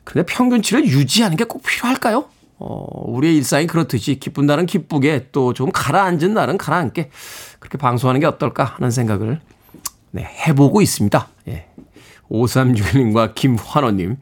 [0.07, 2.25] 그런데 평균치를 유지하는 게 꼭 필요할까요?
[2.59, 7.11] 어, 우리의 일상이 그렇듯이 기쁜 날은 기쁘게 또 좀 가라앉은 날은 가라앉게
[7.59, 9.41] 그렇게 방송하는 게 어떨까 하는 생각을
[10.13, 11.29] 네, 해보고 있습니다.
[11.49, 11.67] 예.
[12.31, 14.17] 5361님과 김환호님.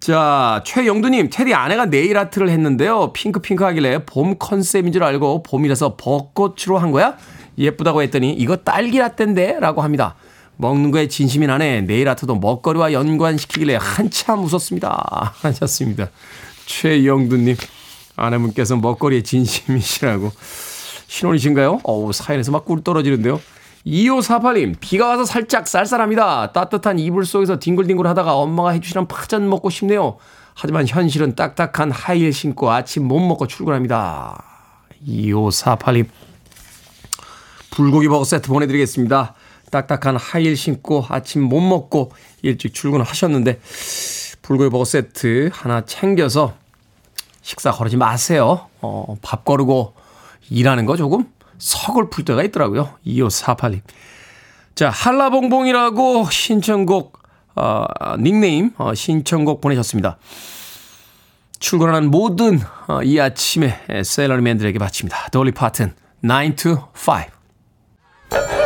[0.00, 3.12] 자, 최영두님, 테디 아내가 네일 아트를 했는데요.
[3.12, 7.16] 핑크핑크 하길래 봄 컨셉인 줄 알고 봄이라서 벚꽃으로 한 거야?
[7.56, 9.58] 예쁘다고 했더니 이거 딸기 라떼인데?
[9.60, 10.16] 라고 합니다.
[10.62, 11.82] 먹는 거에 진심이 나네.
[11.82, 15.34] 네일 아트도 먹거리와 연관시키길래 한참 웃었습니다.
[15.42, 16.08] 하셨습니다.
[16.66, 17.56] 최영두님,
[18.16, 20.30] 아내분께서 먹거리에 진심이시라고.
[21.08, 21.80] 신혼이신가요?
[21.82, 23.40] 어우, 사연에서 막 꿀 떨어지는데요.
[23.84, 26.52] 2548님, 비가 와서 살짝 쌀쌀합니다.
[26.52, 30.16] 따뜻한 이불 속에서 뒹굴뒹굴 하다가 엄마가 해주시는 파전 먹고 싶네요.
[30.54, 34.40] 하지만 현실은 딱딱한 하이힐 신고 아침 못 먹고 출근합니다.
[35.08, 36.06] 2548님,
[37.72, 39.34] 불고기 버거 세트 보내드리겠습니다.
[39.72, 43.58] 딱딱한 하이힐 신고 아침 못 먹고 일찍 출근하셨는데,
[44.42, 46.54] 불고기 버거 세트 하나 챙겨서
[47.40, 48.68] 식사 거르지 마세요.
[48.80, 49.94] 어, 밥 거르고
[50.50, 51.24] 일하는 거 조금
[51.58, 52.90] 서글플 때가 있더라고요.
[53.06, 53.80] 2548님.
[54.74, 57.18] 자, 한라봉봉이라고 신청곡,
[57.56, 57.86] 어,
[58.18, 60.18] 닉네임, 어, 신청곡 보내셨습니다.
[61.58, 65.28] 출근하는 모든 어, 이 아침에 셀러리맨들에게 바칩니다.
[65.30, 68.61] 돌리 파튼, 9 to 5.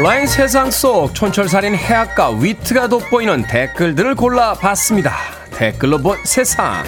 [0.00, 5.14] 온라인 세상 속 촌철살인 해악과 위트가 돋보이는 댓글들을 골라봤습니다.
[5.50, 6.82] 댓글로 본 세상.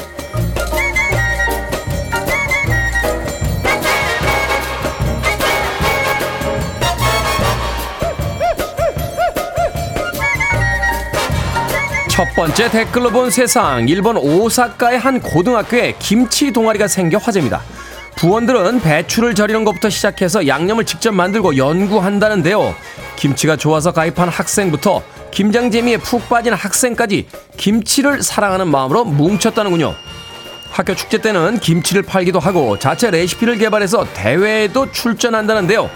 [12.09, 13.87] 첫 번째 댓글로 본 세상.
[13.91, 17.61] 일본 오사카의 한 고등학교에 김치 동아리가 생겨 화제입니다.
[18.23, 22.73] 부원들은 배추를 절이는 것부터 시작해서 양념을 직접 만들고 연구한다는데요.
[23.17, 29.97] 김치가 좋아서 가입한 학생부터 김장 재미에 푹 빠진 학생까지 김치를 사랑하는 마음으로 뭉쳤다는군요.
[30.71, 35.91] 학교 축제 때는 김치를 팔기도 하고 자체 레시피를 개발해서 대회에도 출전한다는데요.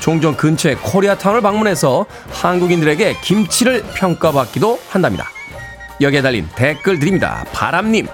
[0.00, 5.30] 종종 근처의 코리아타운을 방문해서 한국인들에게 김치를 평가받기도 한답니다.
[6.02, 7.46] 여기에 달린 댓글 드립니다.
[7.54, 8.06] 바람님.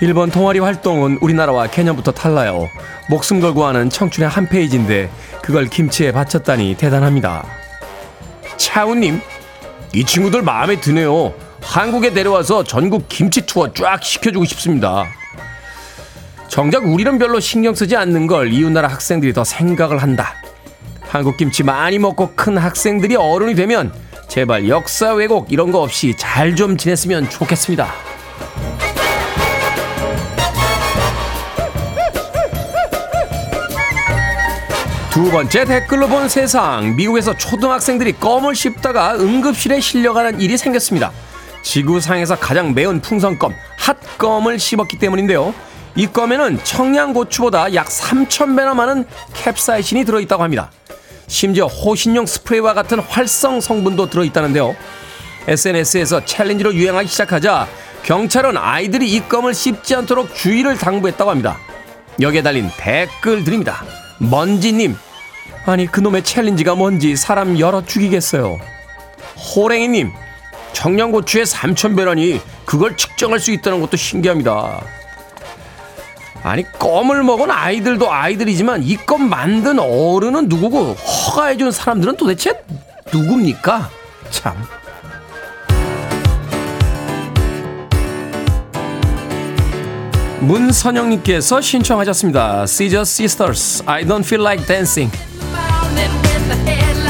[0.00, 2.68] 일본 동아리 활동은 우리나라와 개념부터 달라요.
[3.08, 5.10] 목숨 걸고 하는 청춘의 한 페이지인데
[5.42, 7.46] 그걸 김치에 바쳤다니 대단합니다.
[8.58, 9.20] 차우님,
[9.94, 11.32] 이 친구들 마음에 드네요.
[11.62, 15.06] 한국에 내려와서 전국 김치 투어 쫙 시켜주고 싶습니다.
[16.48, 20.34] 정작 우리는 별로 신경 쓰지 않는 걸 이웃나라 학생들이 더 생각을 한다.
[21.08, 23.92] 한국 김치 많이 먹고 큰 학생들이 어른이 되면
[24.28, 27.88] 제발 역사 왜곡 이런 거 없이 잘 좀 지냈으면 좋겠습니다.
[35.16, 36.94] 두 번째 댓글로 본 세상.
[36.94, 41.10] 미국에서 초등학생들이 껌을 씹다가 응급실에 실려가는 일이 생겼습니다.
[41.62, 45.54] 지구상에서 가장 매운 풍선껌, 핫껌을 씹었기 때문인데요.
[45.94, 50.70] 이 껌에는 청양고추보다 약 3,000배나 많은 캡사이신이 들어있다고 합니다.
[51.28, 54.76] 심지어 호신용 스프레이와 같은 활성 성분도 들어있다는데요.
[55.48, 57.66] SNS에서 챌린지로 유행하기 시작하자
[58.02, 61.56] 경찰은 아이들이 이 껌을 씹지 않도록 주의를 당부했다고 합니다.
[62.20, 63.82] 여기에 달린 댓글들입니다.
[64.18, 64.96] 먼지님,
[65.66, 68.58] 아니 그놈의 챌린지가 뭔지 사람 열어 죽이겠어요.
[69.54, 70.12] 호랭이님,
[70.72, 74.80] 청양고추에 3,000배라니 그걸 측정할 수 있다는 것도 신기합니다.
[76.42, 82.52] 아니 껌을 먹은 아이들도 아이들이지만 이 껌 만든 어른은 누구고 허가해준 사람들은 도대체
[83.12, 83.90] 누굽니까?
[84.30, 84.54] 참.
[90.40, 92.66] 문선영님께서 신청하셨습니다.
[92.66, 95.10] Caesar Sisters, I don't feel like dancing.
[95.96, 97.05] swimming with the headlights.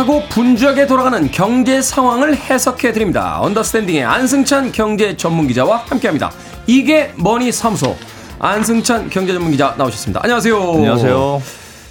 [0.00, 3.38] 하고 분주하게 돌아가는 경제 상황을 해석해 드립니다.
[3.42, 6.30] 언더스탠딩의 안승찬 경제 전문 기자와 함께합니다.
[6.66, 7.94] 이게 머니 사무소
[8.38, 10.20] 안승찬 경제 전문 기자 나오셨습니다.
[10.22, 10.56] 안녕하세요.
[10.58, 11.42] 안녕하세요.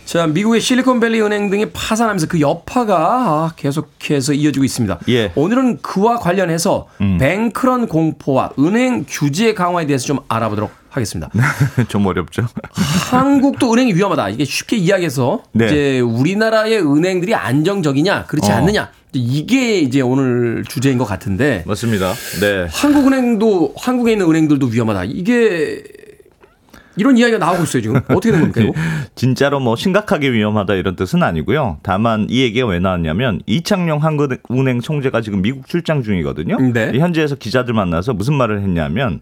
[0.06, 4.98] 자, 미국의 실리콘밸리 은행 등이 파산하면서 그 여파가 계속해서 이어지고 있습니다.
[5.10, 5.32] 예.
[5.36, 7.20] 오늘은 그와 관련해서 음.
[7.20, 11.30] 뱅크런 공포와 은행 규제 강화에 대해서 좀 알아보도록 하겠습니다.
[11.88, 12.48] 좀 어렵죠.
[13.12, 14.30] 한국도 은행이 위험하다.
[14.30, 15.66] 이게 쉽게 이야기해서 네.
[15.68, 18.56] 이제 우리나라의 은행들이 안정적이냐 그렇지 어.
[18.56, 22.14] 않느냐 이게 이제 오늘 주제인 것 같은데 맞습니다.
[22.42, 22.68] 네.
[22.70, 25.06] 한국은행도 한국에 있는 은행들도 위험하다.
[25.06, 25.84] 이게
[26.96, 28.74] 이런 이야기가 나오고 있어요 지금 어떻게 된 겁니까 이거?
[29.16, 31.78] 진짜로 뭐 심각하게 위험하다 이런 뜻은 아니고요.
[31.82, 36.58] 다만 이 얘기가 왜 나왔냐면 이창용 한국은행 총재가 지금 미국 출장 중이거든요.
[36.74, 36.92] 네.
[36.98, 39.22] 현지에서 기자들 만나서 무슨 말을 했냐면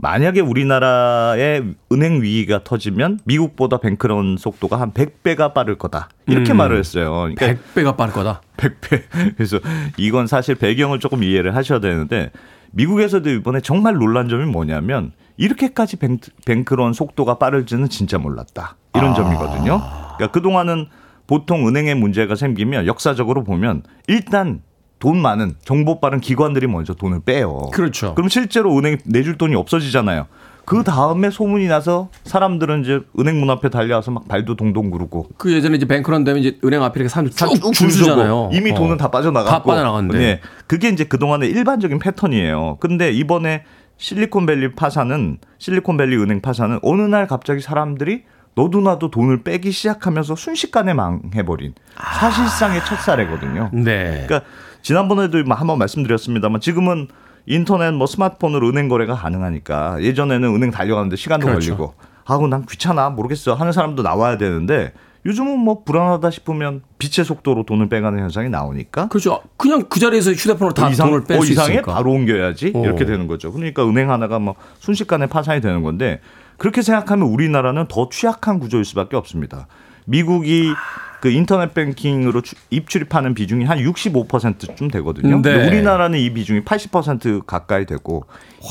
[0.00, 6.08] 만약에 우리나라의 은행 위기가 터지면 미국보다 뱅크런 속도가 한 100배가 빠를 거다.
[6.26, 6.58] 이렇게 음.
[6.58, 7.12] 말을 했어요.
[7.34, 8.40] 그러니까 100배가 빠를 거다.
[8.56, 9.02] 100배.
[9.36, 9.58] 그래서
[9.96, 12.30] 이건 사실 배경을 조금 이해를 하셔야 되는데
[12.70, 18.76] 미국에서도 이번에 정말 놀란 점이 뭐냐면 이렇게까지 뱅, 뱅크런 속도가 빠를지는 진짜 몰랐다.
[18.94, 19.14] 이런 아.
[19.14, 19.80] 점이거든요.
[20.16, 20.86] 그러니까 그동안은
[21.26, 24.62] 보통 은행에 문제가 생기면 역사적으로 보면 일단
[24.98, 27.70] 돈 많은 정보 빠른 기관들이 먼저 돈을 빼요.
[27.72, 28.14] 그렇죠.
[28.14, 30.26] 그럼 실제로 은행이 내줄 돈이 없어지잖아요.
[30.64, 35.50] 그 다음에 소문이 나서 사람들은 이제 은행 문 앞에 달려와서 막 발도 동동 구르고 그
[35.50, 38.50] 예전에 이제 뱅크런 되면 이제 은행 앞에 이렇게 사람들 다 쭉줄 서잖아요.
[38.52, 38.74] 이미 어.
[38.74, 40.18] 돈은 다 빠져나갔고 다 빠져나갔는데.
[40.18, 40.40] 네.
[40.66, 42.76] 그게 이제 그동안의 일반적인 패턴이에요.
[42.80, 43.64] 근데 이번에
[43.96, 50.94] 실리콘밸리 파산은 실리콘밸리 은행 파산은 어느 날 갑자기 사람들이 너도 나도 돈을 빼기 시작하면서 순식간에
[50.94, 53.70] 망해버린 사실상의 첫 사례거든요.
[53.72, 54.24] 네.
[54.26, 54.42] 그러니까
[54.82, 57.08] 지난번에도 한번 말씀드렸습니다만 지금은
[57.46, 61.76] 인터넷 뭐 스마트폰으로 은행 거래가 가능하니까 예전에는 은행 달려가는데 시간도 그렇죠.
[61.76, 61.94] 걸리고
[62.26, 64.92] 아우 난 귀찮아 모르겠어 하는 사람도 나와야 되는데
[65.26, 69.42] 요즘은 뭐 불안하다 싶으면 빛의 속도로 돈을 빼가는 현상이 나오니까 그렇죠.
[69.56, 71.94] 그냥 그 자리에서 휴대폰으로 다 어, 이상, 돈을 뺄 어, 수 이상해 있으니까.
[71.94, 72.84] 바로 옮겨야지 어.
[72.84, 73.52] 이렇게 되는 거죠.
[73.52, 76.20] 그러니까 은행 하나가 뭐 순식간에 파산이 되는 건데
[76.58, 79.66] 그렇게 생각하면 우리나라는 더 취약한 구조일 수밖에 없습니다.
[80.04, 80.72] 미국이
[81.20, 85.40] 그 인터넷 뱅킹으로 추- 입출입하는 비중이 한 65%쯤 되거든요.
[85.40, 85.52] 네.
[85.52, 88.24] 근데 우리나라는 이 비중이 80% 가까이 되고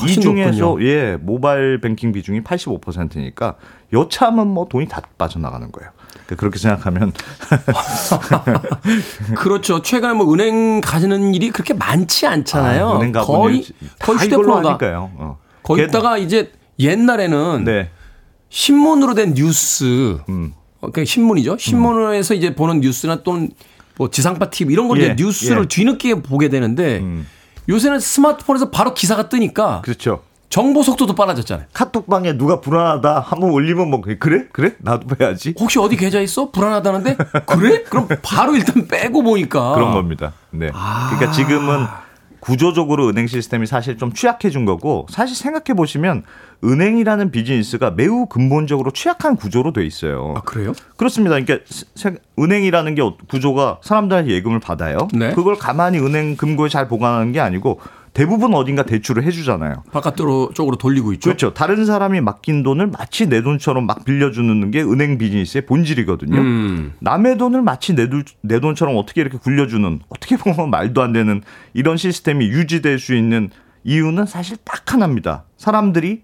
[0.06, 0.86] 이 중에서 높군요.
[0.86, 3.56] 예 모바일 뱅킹 비중이 85%니까
[3.92, 5.90] 여차하면 뭐 돈이 다 빠져나가는 거예요.
[6.26, 7.12] 그러니까 그렇게 생각하면
[9.36, 9.82] 그렇죠.
[9.82, 12.88] 최근에 뭐 은행 가는 일이 그렇게 많지 않잖아요.
[12.88, 13.62] 아, 은행 거의
[13.98, 14.18] 다 거의.
[14.66, 15.10] 하니까요.
[15.16, 15.38] 어.
[15.62, 17.90] 거기다가 이제 옛날에는 네.
[18.50, 20.52] 신문으로 된 뉴스, 음.
[20.80, 21.58] 어, 그러니까 신문이죠.
[21.58, 23.50] 신문에서 이제 보는 뉴스나 또는
[23.96, 25.68] 뭐 지상파 TV 이런 걸 예, 이제 뉴스를 예.
[25.68, 27.26] 뒤늦게 보게 되는데 음.
[27.68, 30.22] 요새는 스마트폰에서 바로 기사가 뜨니까 그렇죠.
[30.48, 31.66] 정보 속도도 빨라졌잖아요.
[31.74, 35.54] 카톡방에 누가 불안하다 한번 올리면 뭐 그래 그래 나도 빼야지.
[35.58, 36.50] 혹시 어디 계좌 있어?
[36.50, 37.82] 불안하다는데 그래?
[37.82, 40.32] 그럼 바로 일단 빼고 보니까 그런 겁니다.
[40.50, 40.70] 네.
[40.72, 41.10] 아.
[41.10, 41.86] 그러니까 지금은
[42.40, 46.22] 구조적으로 은행 시스템이 사실 좀 취약해진 거고 사실 생각해 보시면
[46.64, 50.34] 은행이라는 비즈니스가 매우 근본적으로 취약한 구조로 돼 있어요.
[50.36, 50.72] 아 그래요?
[50.96, 51.38] 그렇습니다.
[51.38, 51.64] 그러니까
[51.94, 55.08] 세- 은행이라는 게 구조가 사람들한테 예금을 받아요.
[55.14, 55.32] 네.
[55.32, 57.80] 그걸 가만히 은행 금고에 잘 보관하는 게 아니고
[58.18, 59.84] 대부분 어딘가 대출을 해주잖아요.
[59.92, 61.28] 바깥으로 쪽으로 돌리고 있죠.
[61.28, 61.54] 그렇죠.
[61.54, 66.36] 다른 사람이 맡긴 돈을 마치 내 돈처럼 막 빌려주는 게 은행 비즈니스의 본질이거든요.
[66.36, 66.92] 음.
[66.98, 71.42] 남의 돈을 마치 내, 돈- 내 돈처럼 어떻게 이렇게 굴려주는 어떻게 보면 말도 안 되는
[71.74, 73.50] 이런 시스템이 유지될 수 있는
[73.84, 75.44] 이유는 사실 딱 하나입니다.
[75.56, 76.22] 사람들이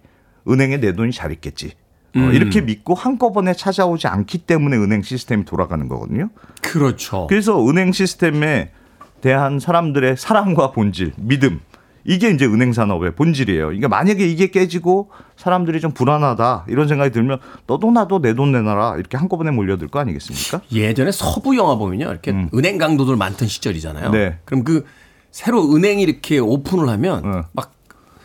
[0.49, 1.75] 은행에 내 돈이 잘 있겠지.
[2.17, 2.35] 어, 음.
[2.35, 6.31] 이렇게 믿고 한꺼번에 찾아오지 않기 때문에 은행 시스템이 돌아가는 거거든요.
[6.61, 7.29] 그렇죠.
[7.29, 8.73] 그래서 은행 시스템에
[9.21, 11.61] 대한 사람들의 사랑과 본질, 믿음
[12.05, 13.67] 이게 이제 은행 산업의 본질이에요.
[13.67, 18.97] 그러니까 만약에 이게 깨지고 사람들이 좀 불안하다 이런 생각이 들면 너도 나도 내 돈 내놔라
[18.99, 20.61] 이렇게 한꺼번에 몰려들 거 아니겠습니까?
[20.73, 22.11] 예전에 서부 영화 보면요.
[22.11, 24.09] 이렇게 은행 강도들 많던 시절이잖아요.
[24.09, 24.13] 음.
[24.13, 24.39] 네.
[24.45, 24.85] 그럼 그
[25.31, 27.45] 새로 은행이 이렇게 오픈을 하면 어.
[27.53, 27.73] 막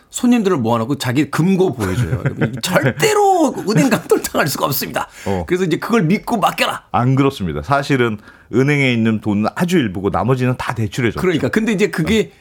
[0.10, 2.24] 손님들을 모아놓고 자기 금고 보여줘요.
[2.64, 5.08] 절대로 은행 강도를 당할 수가 없습니다.
[5.28, 5.44] 어.
[5.48, 6.86] 그래서 이제 그걸 믿고 맡겨라.
[6.92, 7.62] 안 그렇습니다.
[7.62, 8.18] 사실은
[8.54, 11.20] 은행에 있는 돈은 아주 일부고 나머지는 다 대출해줘.
[11.22, 12.32] 그러니까 근데 이제 그게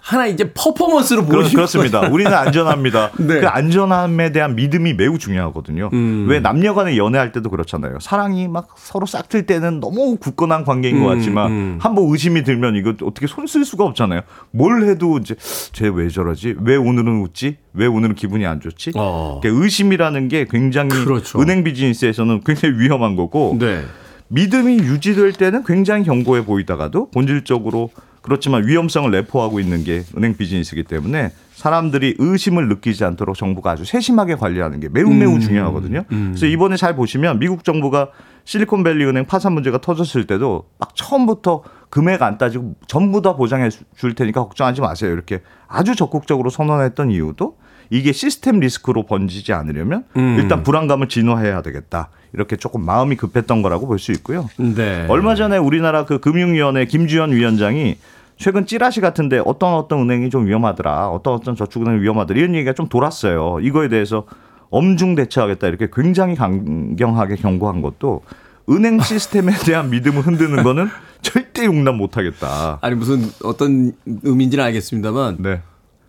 [0.00, 2.08] 하나 이제 퍼포먼스로 보여주는 그렇습니다.
[2.08, 3.10] 우리는 안전합니다.
[3.18, 3.40] 네.
[3.40, 5.90] 그 안전함에 대한 믿음이 매우 중요하거든요.
[5.92, 6.26] 음.
[6.28, 7.98] 왜 남녀간에 연애할 때도 그렇잖아요.
[8.00, 11.78] 사랑이 막 서로 싹틀 때는 너무 굳건한 관계인 것 음, 같지만 음.
[11.80, 14.20] 한번 의심이 들면 이거 어떻게 손 쓸 수가 없잖아요.
[14.50, 15.34] 뭘 해도 이제
[15.72, 16.54] 쟤 왜 저러지?
[16.60, 17.56] 왜 오늘은 웃지?
[17.74, 18.92] 왜 오늘은 기분이 안 좋지?
[18.94, 19.40] 어.
[19.42, 21.40] 그러니까 의심이라는 게 굉장히 그렇죠.
[21.40, 23.82] 은행 비즈니스에서는 굉장히 위험한 거고 네.
[24.28, 27.90] 믿음이 유지될 때는 굉장히 견고해 보이다가도 본질적으로
[28.28, 34.34] 그렇지만 위험성을 내포하고 있는 게 은행 비즈니스이기 때문에 사람들이 의심을 느끼지 않도록 정부가 아주 세심하게
[34.36, 35.40] 관리하는 게 매우 매우 음.
[35.40, 36.04] 중요하거든요.
[36.08, 38.10] 그래서 이번에 잘 보시면 미국 정부가
[38.44, 44.14] 실리콘밸리 은행 파산 문제가 터졌을 때도 막 처음부터 금액 안 따지고 전부 다 보장해 줄
[44.14, 45.10] 테니까 걱정하지 마세요.
[45.10, 47.56] 이렇게 아주 적극적으로 선언했던 이유도
[47.90, 50.36] 이게 시스템 리스크로 번지지 않으려면 음.
[50.38, 52.10] 일단 불안감을 진화해야 되겠다.
[52.34, 54.48] 이렇게 조금 마음이 급했던 거라고 볼 수 있고요.
[54.58, 55.06] 네.
[55.08, 57.96] 얼마 전에 우리나라 그 금융위원회 김주현 위원장이
[58.38, 62.88] 최근 찌라시 같은데 어떤 어떤 은행이 좀 위험하더라, 어떤 어떤 저축은행이 위험하더라 이런 얘기가 좀
[62.88, 63.58] 돌았어요.
[63.60, 64.24] 이거에 대해서
[64.70, 68.22] 엄중 대처하겠다 이렇게 굉장히 강경하게 경고한 것도
[68.70, 70.88] 은행 시스템에 대한 믿음을 흔드는 거는
[71.20, 72.78] 절대 용납 못하겠다.
[72.80, 75.62] 아니 무슨 어떤 의미인지는 알겠습니다만 네.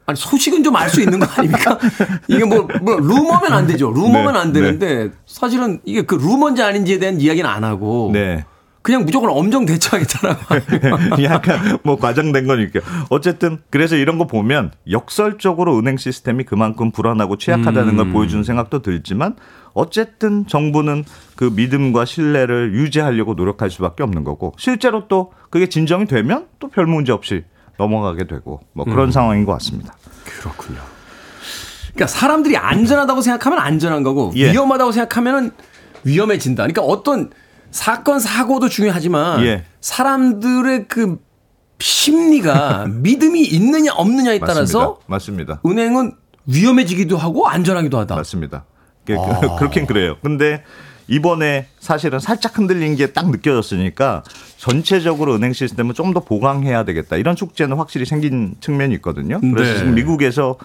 [0.05, 1.79] 아니 소식은 좀 알 수 있는 거 아닙니까?
[2.27, 3.91] 이게 뭐, 뭐 루머면 안 되죠.
[3.91, 8.45] 루머면 네, 안 되는데 사실은 이게 그 루머인지 아닌지에 대한 이야기는 안 하고 네.
[8.81, 12.79] 그냥 무조건 엄정 대처하겠다라고 약간 뭐 과장된 거니까.
[13.09, 18.13] 어쨌든 그래서 이런 거 보면 역설적으로 은행 시스템이 그만큼 불안하고 취약하다는 걸 음.
[18.13, 19.35] 보여주는 생각도 들지만
[19.73, 21.03] 어쨌든 정부는
[21.35, 26.85] 그 믿음과 신뢰를 유지하려고 노력할 수밖에 없는 거고 실제로 또 그게 진정이 되면 또 별
[26.85, 27.43] 문제 없이
[27.77, 29.11] 넘어가게 되고 뭐 그런 음.
[29.11, 29.93] 상황인 것 같습니다.
[30.23, 30.79] 그렇군요.
[31.93, 34.51] 그러니까 사람들이 안전하다고 생각하면 안전한 거고 예.
[34.51, 35.51] 위험하다고 생각하면은
[36.03, 36.63] 위험해진다.
[36.63, 37.29] 그러니까 어떤
[37.71, 39.63] 사건 사고도 중요하지만 예.
[39.81, 41.17] 사람들의 그
[41.79, 45.59] 심리가 믿음이 있느냐 없느냐에 따라서 맞습니다.
[45.59, 45.61] 맞습니다.
[45.65, 46.13] 은행은
[46.45, 48.15] 위험해지기도 하고 안전하기도 하다.
[48.15, 48.65] 맞습니다.
[49.05, 49.55] 그, 아.
[49.57, 50.17] 그렇긴 그래요.
[50.21, 50.63] 근데
[51.07, 54.23] 이번에 사실은 살짝 흔들린 게 딱 느껴졌으니까
[54.57, 57.15] 전체적으로 은행 시스템을 좀 더 보강해야 되겠다.
[57.17, 59.39] 이런 숙제는 확실히 생긴 측면이 있거든요.
[59.41, 59.77] 그래서 네.
[59.79, 60.57] 지금 미국에서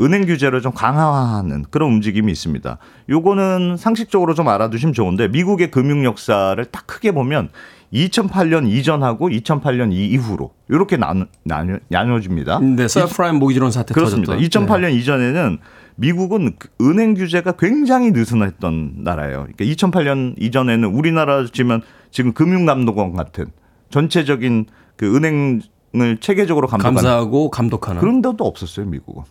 [0.00, 2.78] 은행 규제를 좀 강화하는 그런 움직임이 있습니다.
[3.08, 7.50] 요거는 상식적으로 좀 알아두시면 좋은데 미국의 금융 역사를 딱 크게 보면
[7.92, 12.60] 2008년 이전하고 2008년 이후로 이렇게 나눠, 나눠, 나눠집니다.
[12.60, 14.34] 네, 서브프라임 모기지론 사태 그렇습니다.
[14.34, 14.66] 터졌던.
[14.66, 15.58] 2008년 이전에는
[15.96, 19.46] 미국은 그 은행 규제가 굉장히 느슨했던 나라예요.
[19.52, 23.46] 그러니까 2008년 이전에는 우리나라 치면 지금 금융감독원 같은
[23.90, 28.00] 전체적인 그 은행을 체계적으로 감독하는 감사하고 감독하는.
[28.00, 29.22] 그런 데도 없었어요, 미국은.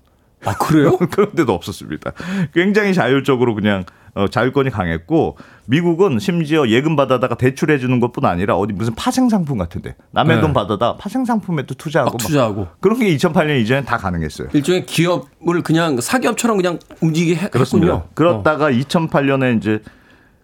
[0.48, 0.98] 아 그래요?
[1.12, 2.12] 그런 데도 없었습니다.
[2.54, 3.84] 굉장히 자율적으로 그냥
[4.16, 5.38] 어, 자율권이 강했고
[5.68, 10.42] 미국은 심지어 예금 받아다가 대출해 주는 것뿐 아니라 어디 무슨 파생 상품 같은데 남의 네.
[10.42, 12.68] 돈 받아다 파생 상품에도 투자하고 막막 투자하고.
[12.80, 14.48] 그런 게 2008년 이전에 다 가능했어요.
[14.54, 17.94] 일종의 기업을 그냥 사기업처럼 그냥 움직이게 해- 그렇습니다.
[17.94, 18.06] 했군요.
[18.08, 18.12] 어.
[18.16, 19.82] 그렇다가 2008년에 이제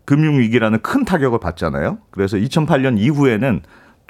[0.06, 1.98] 금융위기라는 큰 타격을 받잖아요.
[2.12, 3.62] 그래서 2008년 이후에는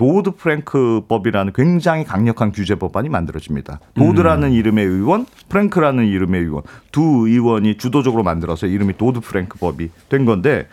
[0.03, 3.79] 도드 프랭크법이라는 굉장히 강력한 규제 법안이 만들어집니다.
[3.93, 4.53] 도드라는 음.
[4.53, 10.67] 이름의 의원, 프랭크라는 이름의 의원 두 의원이 주도적으로 만들어서 이름이 도드 프랭크법이 된 건데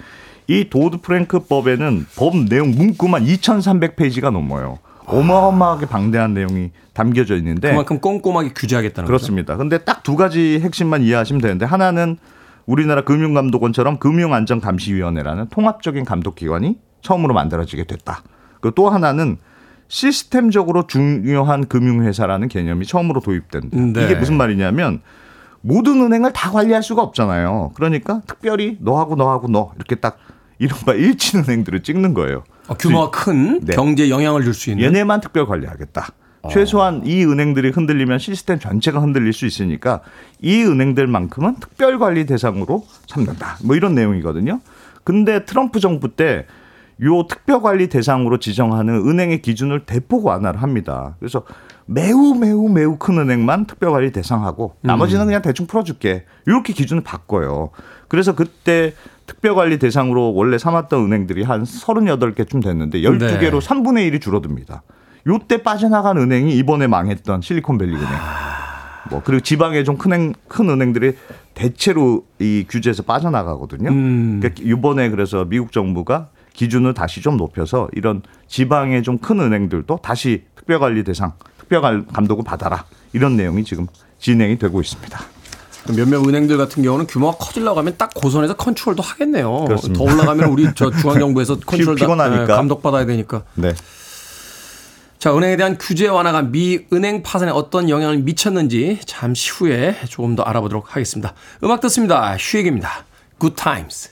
[0.48, 4.78] 이 도드 프랭크법에는 법 내용 문구만 2,300페이지가 넘어요.
[5.06, 9.56] 어마어마하게 방대한 내용이 담겨져 있는데 그만큼 꼼꼼하게 규제하겠다는 그렇습니다.
[9.56, 12.16] 근데 딱 두 가지 핵심만 이해하시면 되는데 하나는
[12.66, 18.24] 우리나라 금융감독원처럼 금융안전감시위원회라는 통합적인 감독기관이 처음으로 만들어지게 됐다.
[18.61, 19.38] 그또 하나는
[19.88, 23.76] 시스템적으로 중요한 금융회사라는 개념이 처음으로 도입된다.
[23.76, 24.04] 네.
[24.04, 25.00] 이게 무슨 말이냐면
[25.62, 27.72] 모든 은행을 다 관리할 수가 없잖아요.
[27.74, 30.18] 그러니까 특별히 너하고 너하고 너 이렇게 딱
[30.58, 32.44] 이른바 일친 은행들을 찍는 거예요.
[32.68, 33.74] 어, 규모가 큰 네.
[33.74, 34.84] 경제에 영향을 줄 수 있는.
[34.84, 36.08] 얘네만 특별 관리하겠다.
[36.50, 40.00] 최소한 이 은행들이 흔들리면 시스템 전체가 흔들릴 수 있으니까
[40.40, 43.58] 이 은행들만큼은 특별 관리 대상으로 삼는다.
[43.62, 44.61] 뭐 이런 내용이거든요.
[45.04, 46.46] 근데 트럼프 정부 때
[47.03, 51.16] 요 특별 관리 대상으로 지정하는 은행의 기준을 대폭 완화를 합니다.
[51.18, 51.44] 그래서
[51.86, 56.24] 매우 매우 매우 큰 은행만 특별 관리 대상하고 나머지는 그냥 대충 풀어줄게.
[56.46, 57.70] 이렇게 기준을 바꿔요.
[58.09, 58.92] 그래서 그때
[59.26, 64.82] 특별 관리 대상으로 원래 삼았던 은행들이 한 38개쯤 됐는데 12개로 3분의 1이 줄어듭니다.
[65.26, 68.09] 요때 빠져나간 은행이 이번에 망했던 실리콘밸리 은행.
[69.11, 71.14] 뭐 그리고 지방의 좀큰큰 은행들이
[71.55, 73.90] 대체로 이 규제에서 빠져나가거든요.
[73.90, 74.40] 음.
[74.40, 80.44] 그러니까 이번에 그래서 미국 정부가 기준을 다시 좀 높여서 이런 지방의 좀 큰 은행들도 다시
[80.57, 83.86] 특별관리 대상, 특별 감독을 받아라 이런 내용이 지금
[84.18, 85.18] 진행이 되고 있습니다.
[85.96, 89.64] 몇몇 은행들 같은 경우는 규모가 커지려고 하면 딱 그 선에서 컨트롤도 하겠네요.
[89.64, 89.98] 그렇습니다.
[89.98, 92.46] 더 올라가면 우리 저 중앙정부에서 컨트롤 다- 피곤하니까.
[92.46, 93.42] 네, 감독 받아야 되니까.
[93.55, 93.72] 네.
[95.18, 100.42] 자, 은행에 대한 규제 완화가 미 은행 파산에 어떤 영향을 미쳤는지 잠시 후에 조금 더
[100.42, 101.34] 알아보도록 하겠습니다.
[101.64, 102.36] 음악 듣습니다.
[102.38, 103.05] 슈에게입니다.
[103.38, 104.11] Good Times.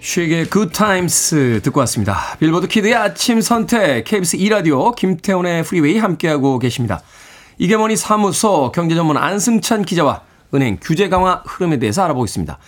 [0.00, 2.36] Good Times 듣고 왔습니다.
[2.38, 7.00] 빌보드 키드의 아침 선택 KBS 2라디오 김태훈의 프리웨이 함께하고 계십니다.
[7.58, 10.22] 이게 뭐니 사무소 경제전문 안승찬 기자와
[10.54, 12.58] 은행 규제 강화 흐름에 대해서 알아보겠습니다.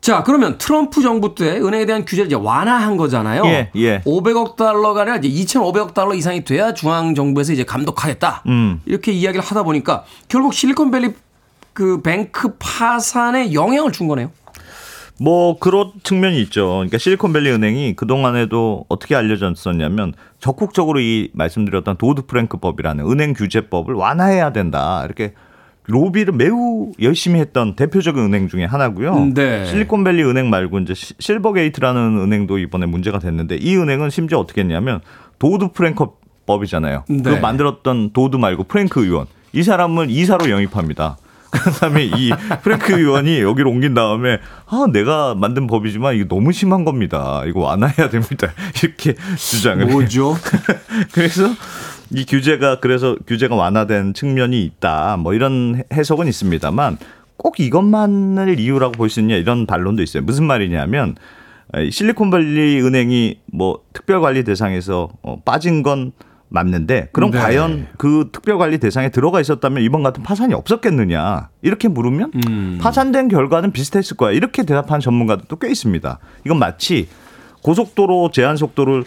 [0.00, 3.44] 자, 그러면 트럼프 정부 때 은행에 대한 규제를 이제 완화한 거잖아요.
[3.46, 4.00] 예, 예.
[4.02, 8.42] 500억 달러가 아니라 이제 2,500억 달러 이상이 돼야 중앙 정부에서 이제 감독하겠다.
[8.46, 8.80] 음.
[8.84, 11.14] 이렇게 이야기를 하다 보니까 결국 실리콘밸리
[11.72, 14.30] 그 뱅크 파산에 영향을 준 거네요.
[15.20, 16.68] 뭐 그런 측면이 있죠.
[16.68, 24.52] 그러니까 실리콘밸리 은행이 그 동안에도 어떻게 알려졌었냐면 적극적으로 이 말씀드렸던 도드 프랭크법이라는 은행 규제법을 완화해야
[24.52, 25.34] 된다 이렇게
[25.86, 29.32] 로비를 매우 열심히 했던 대표적인 은행 중에 하나고요.
[29.34, 29.66] 네.
[29.66, 35.00] 실리콘밸리 은행 말고 이제 시- 실버게이트라는 은행도 이번에 문제가 됐는데 이 은행은 심지어 어떻게 했냐면
[35.38, 36.06] 도드 프랭크
[36.46, 37.04] 법이잖아요.
[37.08, 37.22] 네.
[37.22, 41.18] 그거 만들었던 도드 말고 프랭크 의원 이 사람을 이사로 영입합니다.
[41.54, 42.30] 그 다음에 이
[42.62, 47.42] 프랭크 의원이 여기로 옮긴 다음에 아 내가 만든 법이지만 이게 너무 심한 겁니다.
[47.46, 48.52] 이거 완화해야 됩니다.
[48.82, 49.86] 이렇게 주장을.
[49.86, 50.36] 뭐죠?
[51.12, 51.48] 그래서
[52.10, 55.16] 이 규제가 그래서 규제가 완화된 측면이 있다.
[55.18, 56.98] 뭐 이런 해석은 있습니다만
[57.36, 60.22] 꼭 이것만을 이유라고 볼 수 있냐 이런 반론도 있어요.
[60.22, 61.16] 무슨 말이냐면
[61.90, 66.12] 실리콘밸리 은행이 뭐 특별관리 대상에서 어, 빠진 건
[66.54, 67.38] 맞는데 그럼 네.
[67.38, 72.78] 과연 그 특별관리 대상에 들어가 있었다면 이번 같은 파산이 없었겠느냐 이렇게 물으면 음.
[72.80, 76.18] 파산된 결과는 비슷했을 거야 이렇게 대답한 전문가들도 꽤 있습니다.
[76.46, 77.08] 이건 마치
[77.62, 79.04] 고속도로 제한 속도를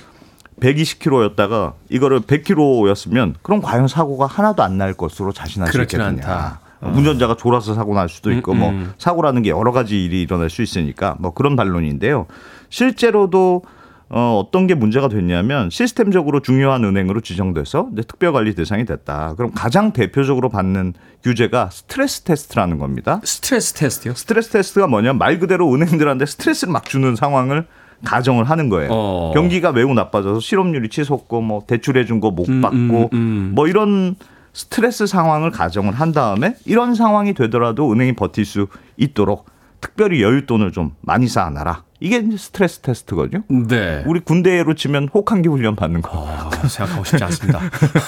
[0.60, 6.08] 120km였다가 이거를 100km였으면 그럼 과연 사고가 하나도 안 날 것으로 자신할 수 있겠느냐.
[6.10, 6.60] 않다.
[6.82, 6.94] 어.
[6.96, 8.94] 운전자가 졸아서 사고 날 수도 있고 음, 뭐 음.
[9.00, 12.28] 사고라는 게 여러 가지 일이 일어날 수 있으니까 뭐 그런 반론인데요.
[12.70, 13.64] 실제로도
[14.10, 19.34] 어, 어떤 게 문제가 됐냐면 시스템적으로 중요한 은행으로 지정돼서 특별관리 대상이 됐다.
[19.36, 20.94] 그럼 가장 대표적으로 받는
[21.24, 23.20] 규제가 스트레스 테스트라는 겁니다.
[23.24, 24.14] 스트레스 테스트요?
[24.14, 27.68] 스트레스 테스트가 뭐냐 말 그대로 은행들한테 스트레스를 막 주는 상황을
[28.06, 28.90] 가정을 하는 거예요.
[28.92, 29.32] 어.
[29.34, 33.52] 경기가 매우 나빠져서 실업률이 치솟고 뭐 대출해 준 거못 음, 받고 음, 음.
[33.56, 34.16] 뭐 이런
[34.54, 39.46] 스트레스 상황을 가정을 한 다음에 이런 상황이 되더라도 은행이 버틸 수 있도록
[39.82, 41.84] 특별히 여윳돈을 좀 많이 쌓아놔라.
[42.00, 43.44] 이게 스트레스 테스트거든요.
[43.68, 44.04] 네.
[44.06, 46.12] 우리 군대로 치면 혹한기 훈련 받는 거.
[46.14, 47.60] 어, 생각하고 싶지 않습니다.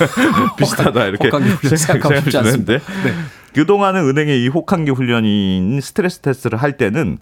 [0.57, 2.73] 비슷하다 이렇게 혹한기 훈련 생각하고 싶지 않습니다.
[2.73, 2.79] 네.
[3.53, 7.17] 그동안은 은행의 이 혹한기 훈련인 스트레스 테스트를 할 때는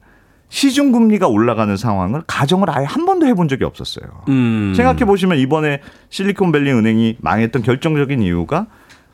[0.50, 4.24] 시중 금리가 올라가는 상황을 가정을 아예 한 번도 해본 적이 없었어요.
[4.30, 4.74] 음.
[4.76, 8.68] 생각해 보시면 이번에 실리콘밸리 은행이 망했던 결정적인 이유가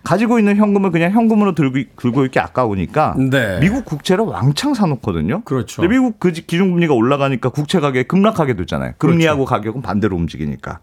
[0.04, 3.60] 가지고 있는 현금을 그냥 현금으로 들고, 들고 있기 아까우니까 네.
[3.60, 5.42] 미국 국채를 왕창 사놓거든요.
[5.44, 5.82] 그렇죠.
[5.82, 8.94] 근데 미국 그 기준금리가 올라가니까 국채 가격이 급락하게 되잖아요.
[8.98, 10.80] 금리하고 가격은 반대로 움직이니까.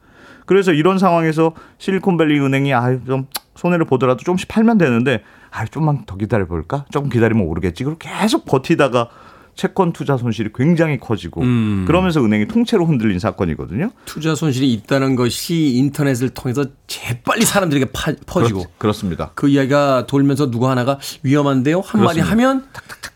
[0.47, 6.47] 그래서 이런 상황에서 실리콘밸리 은행이 아좀 손해를 보더라도 조금씩 팔면 되는데 아 좀만 더 기다려
[6.47, 6.87] 볼까?
[6.91, 7.85] 조금 기다리면 오르겠지.
[7.85, 9.11] 그리고 계속 버티다가
[9.55, 11.85] 채권 투자 손실이 굉장히 커지고 음.
[11.87, 13.91] 그러면서 은행이 통째로 흔들린 사건이거든요.
[14.07, 20.51] 투자 손실이 있다는 것이 인터넷을 통해서 재빨리 사람들에게 파- 퍼지고 그렇, 습니다 그 이야기가 돌면서
[20.51, 22.21] 누구 하나가 위험한데요 한마디.
[22.21, 22.65] 하면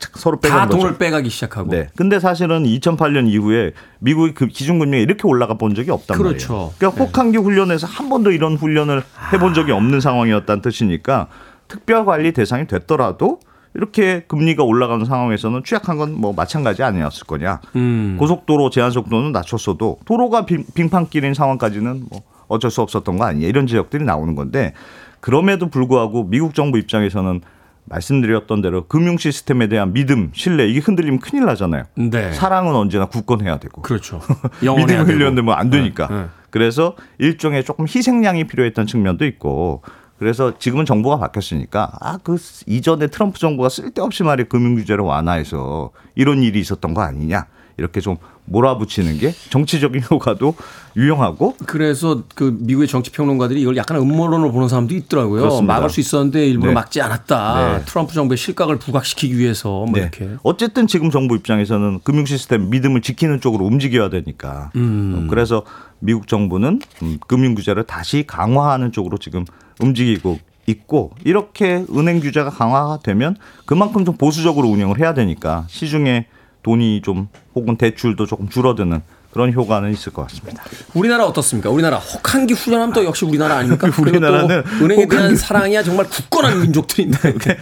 [0.05, 0.80] 착착 서로 다 빼간 거죠.
[0.80, 1.70] 돈을 빼가기 시작하고.
[1.70, 1.89] 네.
[1.97, 6.53] 근데 사실은 2008년 이후에 미국의 그 기준금리가 이렇게 올라가 본 적이 없단 그렇죠.
[6.53, 6.72] 말이에요.
[6.78, 11.28] 그러니까 혹한기 훈련에서 한 번도 이런 훈련을 해본 적이 없는 상황이었다는 뜻이니까
[11.68, 13.41] 특별 관리 대상이 됐더라도
[13.75, 17.61] 이렇게 금리가 올라가는 상황에서는 취약한 건 뭐 마찬가지 아니었을 거냐.
[17.77, 18.16] 음.
[18.18, 23.66] 고속도로 제한 속도는 낮췄어도 도로가 빙, 빙판길인 상황까지는 뭐 어쩔 수 없었던 거 아니냐 이런
[23.66, 24.75] 지적들이 나오는 건데
[25.20, 27.41] 그럼에도 불구하고 미국 정부 입장에서는
[27.87, 31.85] 말씀드렸던 대로 금융 시스템에 대한 믿음, 신뢰 이게 흔들리면 큰일 나잖아요.
[31.97, 32.33] 네.
[32.33, 34.20] 사랑은 언제나 굳건해야 되고 그렇죠.
[35.05, 35.12] 되고.
[35.12, 36.07] 흘렸는데 뭐안 되니까.
[36.09, 36.25] 네, 네.
[36.51, 39.83] 그래서 일종의 조금 희생양이 필요했던 측면도 있고
[40.19, 42.37] 그래서 지금은 정부가 바뀌었으니까 아 그
[42.67, 47.47] 이전에 트럼프 정부가 쓸데없이 말이 금융 규제를 완화해서 이런 일이 있었던 거 아니냐
[47.77, 50.55] 이렇게 좀 몰아붙이는 게 정치적인 효과도
[50.97, 55.41] 유용하고 그래서 그 미국의 정치 평론가들이 이걸 약간 음모론으로 보는 사람도 있더라고요.
[55.41, 55.75] 그렇습니다.
[55.75, 56.75] 막을 수 있었는데 일부러 네.
[56.75, 57.79] 막지 않았다.
[57.79, 57.85] 네.
[57.85, 60.01] 트럼프 정부의 실각을 부각시키기 위해서 뭐 네.
[60.03, 60.29] 이렇게.
[60.43, 64.71] 어쨌든 지금 정부 입장에서는 금융 시스템 믿음을 지키는 쪽으로 움직여야 되니까.
[64.77, 65.25] 음.
[65.25, 65.65] 어, 그래서
[65.99, 69.45] 미국 정부는 음, 금융 규제를 다시 강화하는 쪽으로 지금
[69.81, 76.27] 움직이고 있고 이렇게 은행 규제가 강화가 되면 그만큼 좀 보수적으로 운영을 해야 되니까 시중에
[76.62, 80.62] 돈이 좀 혹은 대출도 조금 줄어드는 그런 효과는 있을 것 같습니다.
[80.95, 81.68] 우리나라 어떻습니까?
[81.68, 83.91] 우리나라 혹한기 훈련하면 또 역시 우리나라 아닙니까?
[84.01, 87.18] 우리나라는 은행에 대한 혹한기- 사랑이야 정말 굳건한 민족들인데.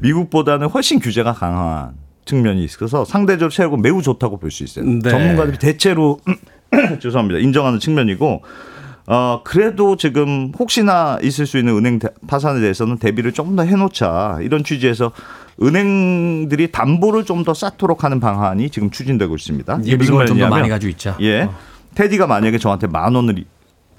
[0.00, 1.92] 미국보다는 훨씬 규제가 강한
[2.24, 4.84] 측면이 있어서 상대적으로 체력은 매우 좋다고 볼 수 있어요.
[4.84, 5.10] 네.
[5.10, 6.18] 전문가들이 대체로
[7.00, 7.38] 죄송합니다.
[7.40, 8.42] 인정하는 측면이고
[9.08, 14.38] 어 그래도 지금 혹시나 있을 수 있는 은행 대- 파산에 대해서는 대비를 조금 더 해놓자
[14.42, 15.12] 이런 취지에서
[15.62, 19.78] 은행들이 담보를 좀 더 쌓도록 하는 방안이 지금 추진되고 있습니다.
[19.84, 21.16] 이게 무슨 말이냐면 많이 가지고 있자.
[21.20, 21.42] 예.
[21.42, 21.54] 어.
[21.94, 23.46] 테디가 만약에 저한테 만 원을 이-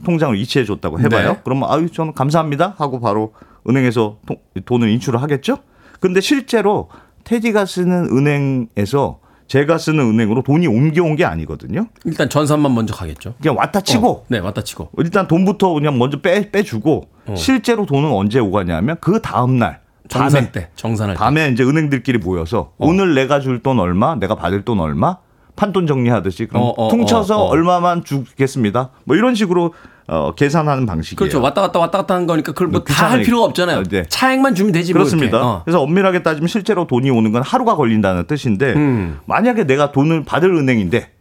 [0.03, 1.33] 통장으로 이체해 줬다고 해봐요.
[1.33, 1.39] 네.
[1.45, 3.33] 그러면 아유 저는 감사합니다 하고 바로
[3.69, 5.59] 은행에서 통- 돈을 인출을 하겠죠.
[6.01, 6.89] 근데 실제로
[7.23, 11.87] 테디가 쓰는 은행에서 제가 쓰는 은행으로 돈이 옮겨온 게 아니거든요.
[12.05, 13.33] 일단 전산만 먼저 가겠죠.
[13.41, 14.89] 그냥 왔다 치고 어, 네, 왔다 치고.
[14.97, 17.35] 일단 돈부터 그냥 먼저 빼 빼주고 어.
[17.35, 19.79] 실제로 돈은 언제 오가냐면 그 다음 날
[20.09, 21.19] 정산 밤에 때, 정산할 때.
[21.19, 22.87] 밤에 이제 은행들끼리 모여서 어.
[22.87, 25.17] 오늘 내가 줄 돈 얼마, 내가 받을 돈 얼마,
[25.55, 27.47] 판돈 정리하듯이 그럼 어, 어, 퉁쳐서 어, 어.
[27.49, 28.89] 얼마만 주겠습니다.
[29.05, 29.73] 뭐 이런 식으로
[30.07, 31.17] 어, 계산하는 방식이에요.
[31.17, 31.41] 그렇죠.
[31.41, 33.25] 왔다 갔다 왔다 갔다 하는 거니까 그걸 뭐 다할 귀찮으니까.
[33.25, 33.79] 필요가 없잖아요.
[33.79, 34.05] 어, 네.
[34.07, 35.37] 차액만 주면 되지 뭐 그렇습니다.
[35.37, 35.45] 이렇게.
[35.45, 35.61] 어.
[35.65, 39.19] 그래서 엄밀하게 따지면 실제로 돈이 오는 건 하루가 걸린다는 뜻인데 음.
[39.25, 41.11] 만약에 내가 돈을 받을 은행인데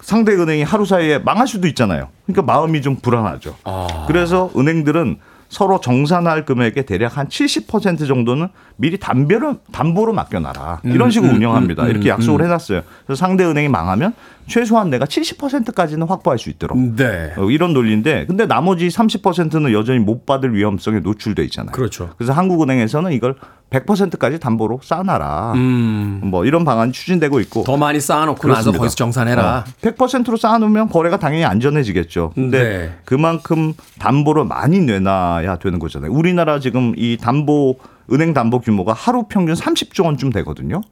[0.00, 2.08] 상대 은행이 하루 사이에 망할 수도 있잖아요.
[2.26, 3.56] 그러니까 마음이 좀 불안하죠.
[3.64, 4.04] 아.
[4.06, 5.18] 그래서 은행들은
[5.54, 10.80] 서로 정산할 금액의 대략 한 70% 정도는 미리 담보로, 담보로 맡겨놔라.
[10.82, 11.84] 이런 음, 식으로 음, 운영합니다.
[11.84, 12.46] 음, 이렇게 음, 약속을 음.
[12.46, 12.82] 해놨어요.
[13.06, 14.14] 그래서 상대 은행이 망하면
[14.48, 16.76] 최소한 내가 70%까지는 확보할 수 있도록.
[16.96, 17.32] 네.
[17.36, 21.70] 어, 이런 논리인데 근데 나머지 30%는 여전히 못 받을 위험성에 노출돼 있잖아요.
[21.72, 22.10] 그렇죠.
[22.18, 23.36] 그래서 한국은행에서는 이걸
[23.74, 25.52] 100%까지 담보로 쌓아놔라.
[25.54, 26.20] 음.
[26.24, 27.64] 뭐 이런 방안이 추진되고 있고.
[27.64, 28.78] 더 많이 쌓아놓고 나서 그렇습니다.
[28.78, 29.64] 거기서 정산해라.
[29.66, 32.32] 어, 100%로 쌓아놓으면 거래가 당연히 안전해지겠죠.
[32.34, 32.94] 근데 네.
[33.04, 36.12] 그만큼 담보를 많이 내놔야 되는 거잖아요.
[36.12, 37.76] 우리나라 지금 이 담보
[38.12, 40.82] 은행 담보 규모가 하루 평균 30조 원쯤 되거든요.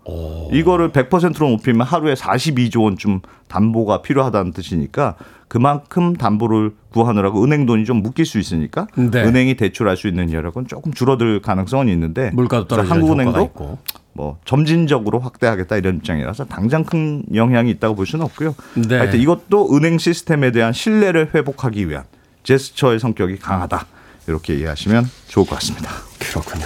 [0.50, 5.16] 이거를 100%로 높이면 하루에 42조 원쯤 담보가 필요하다는 뜻이니까
[5.52, 9.22] 그만큼 담보를 구하느라고 은행 돈이 좀 묶일 수 있으니까 네.
[9.22, 13.76] 은행이 대출할 수 있는 여력은 조금 줄어들 가능성은 있는데 물가도 떨어지는 한국은행도 있고.
[14.14, 18.54] 뭐 점진적으로 확대하겠다 이런 입장이라서 당장 큰 영향이 있다고 볼 수는 없고요.
[18.88, 18.96] 네.
[18.96, 22.04] 하여튼 이것도 은행 시스템에 대한 신뢰를 회복하기 위한
[22.44, 23.84] 제스처의 성격이 강하다.
[24.28, 25.90] 이렇게 이해하시면 좋을 것 같습니다.
[26.18, 26.64] 그렇군요.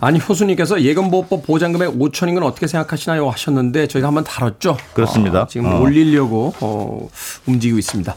[0.00, 4.76] 아니 효수님께서 예금보호법 보장금액 5천인 건 어떻게 생각하시나요 하셨는데 저희가 한번 다뤘죠.
[4.94, 5.42] 그렇습니다.
[5.42, 5.80] 어, 지금 어.
[5.80, 7.08] 올리려고 어,
[7.46, 8.14] 움직이고 있습니다.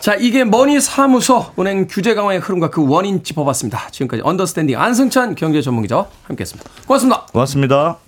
[0.00, 3.90] 자 이게 머니 사무소 은행 규제 강화의 흐름과 그 원인 짚어봤습니다.
[3.90, 6.70] 지금까지 언더스탠딩 안승찬 경제 전문기자와 함께했습니다.
[6.86, 7.26] 고맙습니다.
[7.32, 8.07] 고맙습니다.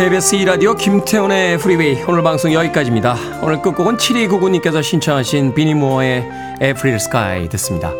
[0.00, 3.16] KBS 2라디오 김태훈의 프리웨이 오늘 방송 여기까지입니다.
[3.42, 6.26] 오늘 끝곡은 7299님께서 신청하신 Vinnie Moore의
[6.58, 7.92] April Sky 듣습니다.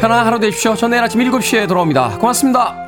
[0.00, 0.74] 편안한 하루 되십시오.
[0.74, 2.16] 저 내일 아침 7시에 돌아옵니다.
[2.16, 2.87] 고맙습니다.